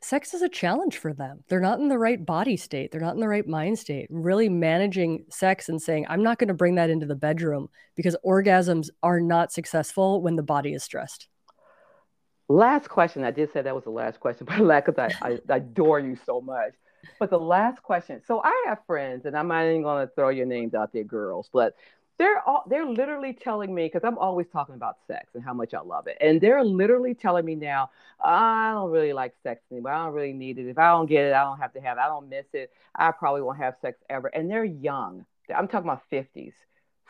Sex 0.01 0.33
is 0.33 0.41
a 0.41 0.49
challenge 0.49 0.97
for 0.97 1.13
them. 1.13 1.43
They're 1.47 1.59
not 1.59 1.79
in 1.79 1.87
the 1.87 1.97
right 1.97 2.23
body 2.23 2.57
state, 2.57 2.91
they're 2.91 3.01
not 3.01 3.15
in 3.15 3.19
the 3.19 3.27
right 3.27 3.47
mind 3.47 3.79
state. 3.79 4.07
Really 4.09 4.49
managing 4.49 5.25
sex 5.29 5.69
and 5.69 5.81
saying, 5.81 6.05
I'm 6.09 6.23
not 6.23 6.37
going 6.37 6.47
to 6.49 6.53
bring 6.53 6.75
that 6.75 6.89
into 6.89 7.05
the 7.05 7.15
bedroom 7.15 7.69
because 7.95 8.15
orgasms 8.25 8.89
are 9.03 9.19
not 9.19 9.51
successful 9.51 10.21
when 10.21 10.35
the 10.35 10.43
body 10.43 10.73
is 10.73 10.83
stressed. 10.83 11.27
Last 12.49 12.89
question. 12.89 13.23
I 13.23 13.31
did 13.31 13.51
say 13.51 13.61
that 13.61 13.75
was 13.75 13.83
the 13.83 13.89
last 13.89 14.19
question, 14.19 14.47
but 14.57 14.85
because 14.85 14.97
I, 14.97 15.27
I, 15.27 15.39
I 15.49 15.57
adore 15.57 15.99
you 15.99 16.17
so 16.25 16.41
much. 16.41 16.73
But 17.19 17.29
the 17.29 17.39
last 17.39 17.83
question. 17.83 18.21
So 18.25 18.41
I 18.43 18.65
have 18.67 18.79
friends, 18.85 19.25
and 19.25 19.37
I'm 19.37 19.47
not 19.47 19.65
even 19.65 19.83
going 19.83 20.07
to 20.07 20.13
throw 20.13 20.29
your 20.29 20.45
names 20.45 20.73
out 20.73 20.91
there, 20.93 21.03
girls, 21.03 21.49
but 21.53 21.75
they're 22.17 22.41
all 22.47 22.63
they're 22.67 22.85
literally 22.85 23.33
telling 23.33 23.73
me 23.73 23.85
because 23.85 24.03
I'm 24.03 24.17
always 24.17 24.47
talking 24.47 24.75
about 24.75 24.97
sex 25.07 25.35
and 25.35 25.43
how 25.43 25.53
much 25.53 25.73
I 25.73 25.81
love 25.81 26.07
it, 26.07 26.17
and 26.19 26.41
they're 26.41 26.63
literally 26.63 27.13
telling 27.13 27.45
me 27.45 27.55
now 27.55 27.91
I 28.23 28.71
don't 28.71 28.91
really 28.91 29.13
like 29.13 29.33
sex 29.43 29.61
anymore. 29.71 29.91
I 29.91 30.05
don't 30.05 30.13
really 30.13 30.33
need 30.33 30.57
it. 30.57 30.67
If 30.67 30.77
I 30.77 30.91
don't 30.91 31.05
get 31.05 31.25
it, 31.25 31.33
I 31.33 31.43
don't 31.43 31.59
have 31.59 31.73
to 31.73 31.81
have 31.81 31.97
it. 31.97 32.01
I 32.01 32.07
don't 32.07 32.29
miss 32.29 32.45
it. 32.53 32.71
I 32.95 33.11
probably 33.11 33.41
won't 33.41 33.59
have 33.59 33.75
sex 33.81 33.99
ever. 34.09 34.27
And 34.27 34.49
they're 34.49 34.65
young. 34.65 35.25
I'm 35.55 35.67
talking 35.67 35.89
about 35.89 36.03
50s, 36.11 36.53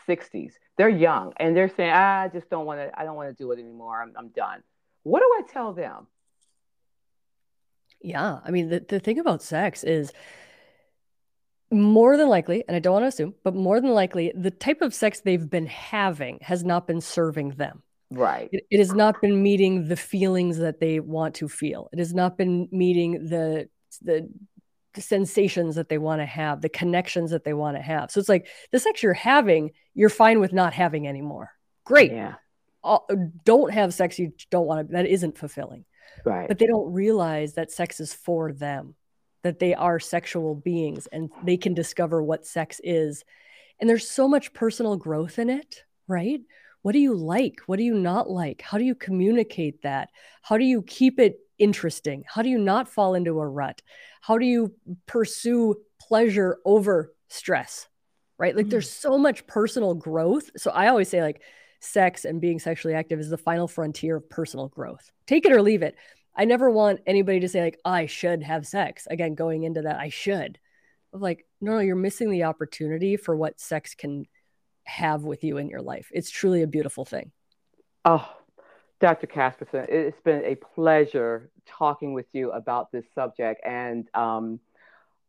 60s. 0.08 0.54
They're 0.78 0.90
young, 0.90 1.34
and 1.38 1.56
they're 1.56 1.70
saying 1.70 1.92
I 1.92 2.28
just 2.28 2.50
don't 2.50 2.66
want 2.66 2.80
to. 2.80 3.00
I 3.00 3.04
don't 3.04 3.16
want 3.16 3.30
to 3.30 3.44
do 3.44 3.52
it 3.52 3.60
anymore. 3.60 4.02
I'm, 4.02 4.14
I'm 4.18 4.30
done. 4.30 4.62
What 5.04 5.22
do 5.22 5.26
I 5.26 5.42
tell 5.52 5.74
them? 5.74 6.08
Yeah, 8.02 8.40
I 8.44 8.52
mean 8.52 8.70
the 8.70 8.80
the 8.82 9.00
thing 9.00 9.20
about 9.20 9.42
sex 9.42 9.84
is 9.84 10.12
more 11.72 12.18
than 12.18 12.30
likely, 12.30 12.64
and 12.68 12.76
I 12.76 12.80
don't 12.80 12.94
want 12.94 13.04
to 13.04 13.08
assume, 13.08 13.36
but 13.44 13.56
more 13.56 13.82
than 13.82 13.92
likely, 13.92 14.32
the 14.36 14.52
type 14.52 14.82
of 14.82 14.94
sex 14.94 15.20
they've 15.20 15.50
been 15.50 15.66
having 15.66 16.40
has 16.42 16.64
not 16.64 16.88
been 16.88 17.02
serving 17.02 17.52
them. 17.52 17.84
Right. 18.10 18.50
It, 18.52 18.64
it, 18.72 18.80
has 18.80 18.94
not 18.94 19.22
been 19.22 19.44
meeting 19.44 19.88
the 19.88 19.98
feelings 19.98 20.58
that 20.60 20.80
they 20.80 21.00
want 21.00 21.36
to 21.36 21.50
feel. 21.50 21.90
It 21.92 22.00
has 22.00 22.14
not 22.14 22.38
been 22.38 22.70
meeting 22.72 23.28
the 23.28 23.70
the, 24.02 24.30
the 24.94 25.02
sensations 25.02 25.76
that 25.76 25.90
they 25.90 25.98
want 25.98 26.22
to 26.22 26.26
have, 26.26 26.62
the 26.62 26.70
connections 26.70 27.32
that 27.32 27.44
they 27.44 27.54
want 27.54 27.76
to 27.76 27.82
have. 27.82 28.12
So 28.12 28.20
it's 28.20 28.30
like 28.30 28.48
the 28.72 28.80
sex 28.80 29.04
you're 29.04 29.14
having, 29.14 29.72
you're 29.94 30.10
fine 30.10 30.40
with 30.40 30.54
not 30.54 30.74
having 30.74 31.08
anymore. 31.08 31.52
Great. 31.84 32.12
Yeah. 32.12 32.36
don't 33.44 33.74
have 33.74 33.94
sex 33.94 34.20
you 34.20 34.34
don't 34.52 34.68
want 34.68 34.88
to. 34.88 34.94
That 34.94 35.06
isn't 35.06 35.38
fulfilling. 35.38 35.84
Right. 36.24 36.48
But 36.48 36.60
they 36.60 36.68
don't 36.68 36.94
realize 36.94 37.54
that 37.54 37.72
sex 37.72 38.00
is 38.00 38.14
for 38.14 38.54
them 38.54 38.96
that 39.48 39.60
they 39.60 39.74
are 39.74 39.98
sexual 39.98 40.56
beings 40.56 41.08
and 41.08 41.30
they 41.44 41.56
can 41.56 41.74
discover 41.74 42.22
what 42.22 42.46
sex 42.46 42.82
is. 42.84 43.24
And 43.80 43.90
there's 43.90 44.10
so 44.10 44.28
much 44.28 44.54
personal 44.54 44.98
growth 44.98 45.40
in 45.40 45.50
it, 45.50 45.84
right? 46.08 46.42
What 46.82 46.92
do 46.92 47.00
you 47.00 47.14
like? 47.14 47.62
What 47.66 47.78
do 47.78 47.84
you 47.84 47.94
not 47.94 48.30
like? 48.30 48.62
How 48.62 48.78
do 48.78 48.84
you 48.84 48.94
communicate 48.94 49.84
that? 49.84 50.10
How 50.42 50.58
do 50.58 50.66
you 50.66 50.82
keep 50.82 51.18
it 51.18 51.40
interesting? 51.58 52.26
How 52.28 52.42
do 52.42 52.50
you 52.50 52.58
not 52.58 52.90
fall 52.90 53.16
into 53.16 53.40
a 53.40 53.48
rut? 53.48 53.82
How 54.20 54.38
do 54.38 54.46
you 54.46 54.74
pursue 55.06 55.76
pleasure 56.02 56.58
over 56.66 57.14
stress? 57.30 57.88
Right? 58.38 58.56
Like 58.56 58.66
mm. 58.66 58.72
there's 58.72 58.92
so 58.92 59.18
much 59.18 59.48
personal 59.48 59.96
growth. 59.96 60.52
So 60.58 60.72
I 60.72 60.88
always 60.88 61.08
say 61.08 61.22
like 61.22 61.42
sex 61.80 62.26
and 62.26 62.42
being 62.42 62.60
sexually 62.60 62.96
active 62.96 63.20
is 63.20 63.30
the 63.30 63.38
final 63.38 63.68
frontier 63.68 64.18
of 64.18 64.30
personal 64.30 64.68
growth. 64.68 65.10
Take 65.26 65.46
it 65.46 65.54
or 65.54 65.62
leave 65.62 65.84
it. 65.84 65.96
I 66.38 66.46
never 66.46 66.70
want 66.70 67.02
anybody 67.08 67.40
to 67.40 67.50
say 67.50 67.62
like 67.62 67.80
I 67.84 68.06
should 68.06 68.44
have 68.44 68.68
sex. 68.68 69.08
Again, 69.10 69.34
going 69.36 69.64
into 69.64 69.82
that, 69.82 70.00
I 70.00 70.10
should. 70.10 70.60
Of 71.12 71.22
like, 71.22 71.46
no, 71.60 71.74
no, 71.74 71.80
you're 71.80 71.96
missing 71.96 72.30
the 72.30 72.44
opportunity 72.44 73.18
for 73.18 73.36
what 73.36 73.60
sex 73.60 73.96
can 73.96 74.26
have 74.84 75.24
with 75.24 75.44
you 75.44 75.58
in 75.58 75.68
your 75.68 75.82
life. 75.82 76.10
It's 76.14 76.30
truly 76.30 76.62
a 76.62 76.68
beautiful 76.68 77.06
thing. 77.06 77.32
Oh, 78.06 78.30
Dr. 79.00 79.28
Casperson, 79.28 79.88
it's 79.90 80.20
been 80.22 80.44
a 80.46 80.56
pleasure 80.56 81.50
talking 81.66 82.14
with 82.14 82.28
you 82.34 82.52
about 82.52 82.92
this 82.92 83.06
subject, 83.16 83.62
and 83.66 84.08
um, 84.14 84.60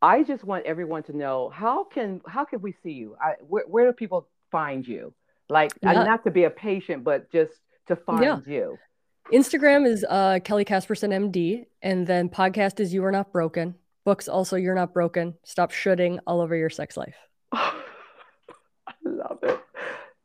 I 0.01 0.23
just 0.23 0.45
want 0.45 0.65
everyone 0.65 1.03
to 1.05 1.17
know 1.17 1.51
how 1.51 1.85
can 1.85 2.21
how 2.27 2.45
can 2.45 2.61
we 2.61 2.75
see 2.83 2.93
you? 2.93 3.17
I, 3.21 3.35
where, 3.41 3.65
where 3.67 3.87
do 3.87 3.93
people 3.93 4.29
find 4.51 4.87
you? 4.87 5.13
Like, 5.49 5.73
yeah. 5.83 6.05
not 6.05 6.25
to 6.25 6.31
be 6.31 6.45
a 6.45 6.51
patient, 6.51 7.05
but 7.05 7.33
just 7.33 7.53
to 7.87 7.97
find 7.97 8.23
yeah. 8.23 8.39
you. 8.47 8.79
Instagram 9.33 9.87
is 9.87 10.07
uh, 10.09 10.39
Kelly 10.43 10.65
Casperson 10.65 11.13
MD, 11.13 11.67
and 11.83 12.07
then 12.07 12.31
podcast 12.31 12.81
is 12.81 12.95
You 12.95 13.05
Are 13.05 13.13
Not 13.13 13.31
Broken. 13.31 13.75
Books 14.05 14.27
also 14.27 14.57
You're 14.57 14.75
Not 14.75 14.95
Broken. 14.95 15.35
Stop 15.45 15.71
shoulding 15.71 16.19
all 16.27 16.41
over 16.41 16.57
your 16.57 16.71
sex 16.71 16.97
life. 16.97 17.17
I 17.53 17.73
love 19.05 19.39
it. 19.43 19.61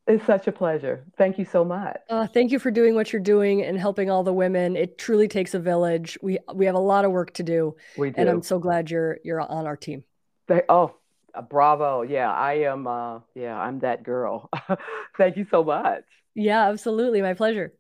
It's 0.07 0.25
such 0.25 0.47
a 0.47 0.53
pleasure. 0.53 1.05
Thank 1.17 1.37
you 1.37 1.43
so 1.43 1.65
much. 1.65 1.99
Uh, 2.09 2.27
thank 2.27 2.51
you 2.51 2.59
for 2.59 2.71
doing 2.71 2.95
what 2.95 3.11
you're 3.11 3.21
doing 3.21 3.61
and 3.63 3.77
helping 3.77 4.09
all 4.09 4.23
the 4.23 4.33
women. 4.33 4.77
It 4.77 4.97
truly 4.97 5.27
takes 5.27 5.53
a 5.53 5.59
village. 5.59 6.17
We 6.21 6.39
we 6.53 6.65
have 6.65 6.75
a 6.75 6.79
lot 6.79 7.05
of 7.05 7.11
work 7.11 7.33
to 7.35 7.43
do. 7.43 7.75
We 7.97 8.09
do. 8.09 8.15
And 8.17 8.29
I'm 8.29 8.41
so 8.41 8.59
glad 8.59 8.91
you're 8.91 9.19
you're 9.23 9.41
on 9.41 9.65
our 9.65 9.77
team. 9.77 10.03
They, 10.47 10.61
oh, 10.67 10.95
uh, 11.33 11.41
bravo. 11.41 12.01
Yeah, 12.01 12.31
I 12.31 12.53
am. 12.53 12.85
Uh, 12.87 13.19
yeah, 13.33 13.57
I'm 13.57 13.79
that 13.79 14.03
girl. 14.03 14.49
thank 15.17 15.37
you 15.37 15.45
so 15.49 15.63
much. 15.63 16.03
Yeah, 16.35 16.69
absolutely. 16.69 17.21
My 17.21 17.33
pleasure. 17.33 17.73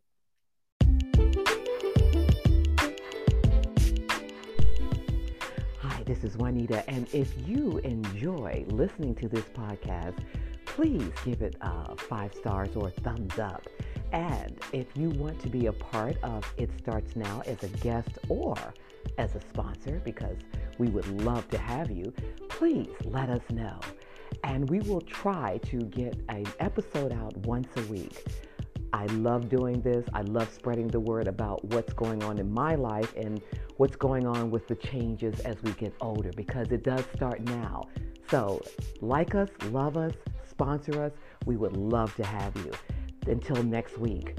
This 6.05 6.23
is 6.23 6.37
Juanita, 6.37 6.87
and 6.89 7.07
if 7.13 7.33
you 7.47 7.77
enjoy 7.79 8.65
listening 8.67 9.15
to 9.15 9.29
this 9.29 9.45
podcast, 9.45 10.17
please 10.65 11.11
give 11.23 11.41
it 11.41 11.55
uh, 11.61 11.95
five 11.95 12.33
stars 12.33 12.75
or 12.75 12.89
thumbs 12.89 13.39
up. 13.39 13.67
And 14.11 14.59
if 14.73 14.87
you 14.95 15.09
want 15.11 15.39
to 15.41 15.49
be 15.49 15.67
a 15.67 15.73
part 15.73 16.17
of 16.21 16.43
It 16.57 16.69
Starts 16.77 17.15
Now 17.15 17.41
as 17.45 17.63
a 17.63 17.69
guest 17.69 18.09
or 18.27 18.55
as 19.17 19.35
a 19.35 19.39
sponsor, 19.41 20.01
because 20.03 20.37
we 20.77 20.89
would 20.89 21.07
love 21.21 21.47
to 21.49 21.57
have 21.57 21.89
you, 21.89 22.13
please 22.49 22.89
let 23.05 23.29
us 23.29 23.43
know. 23.49 23.79
And 24.43 24.69
we 24.69 24.81
will 24.81 25.01
try 25.01 25.59
to 25.65 25.77
get 25.77 26.17
an 26.29 26.45
episode 26.59 27.13
out 27.13 27.35
once 27.37 27.69
a 27.77 27.81
week. 27.83 28.25
I 28.93 29.07
love 29.07 29.49
doing 29.49 29.81
this. 29.81 30.05
I 30.13 30.21
love 30.21 30.53
spreading 30.53 30.87
the 30.87 30.99
word 30.99 31.27
about 31.27 31.65
what's 31.65 31.93
going 31.93 32.23
on 32.23 32.37
in 32.37 32.51
my 32.53 32.75
life 32.75 33.11
and 33.17 33.41
what's 33.77 33.95
going 33.95 34.27
on 34.27 34.51
with 34.51 34.67
the 34.67 34.75
changes 34.75 35.39
as 35.39 35.61
we 35.63 35.71
get 35.71 35.95
older 35.99 36.31
because 36.35 36.71
it 36.71 36.83
does 36.83 37.03
start 37.15 37.41
now. 37.41 37.89
So, 38.29 38.61
like 39.01 39.33
us, 39.33 39.49
love 39.71 39.97
us, 39.97 40.13
sponsor 40.47 41.01
us. 41.01 41.11
We 41.47 41.57
would 41.57 41.75
love 41.75 42.15
to 42.17 42.25
have 42.25 42.55
you. 42.57 42.71
Until 43.25 43.63
next 43.63 43.97
week, 43.97 44.35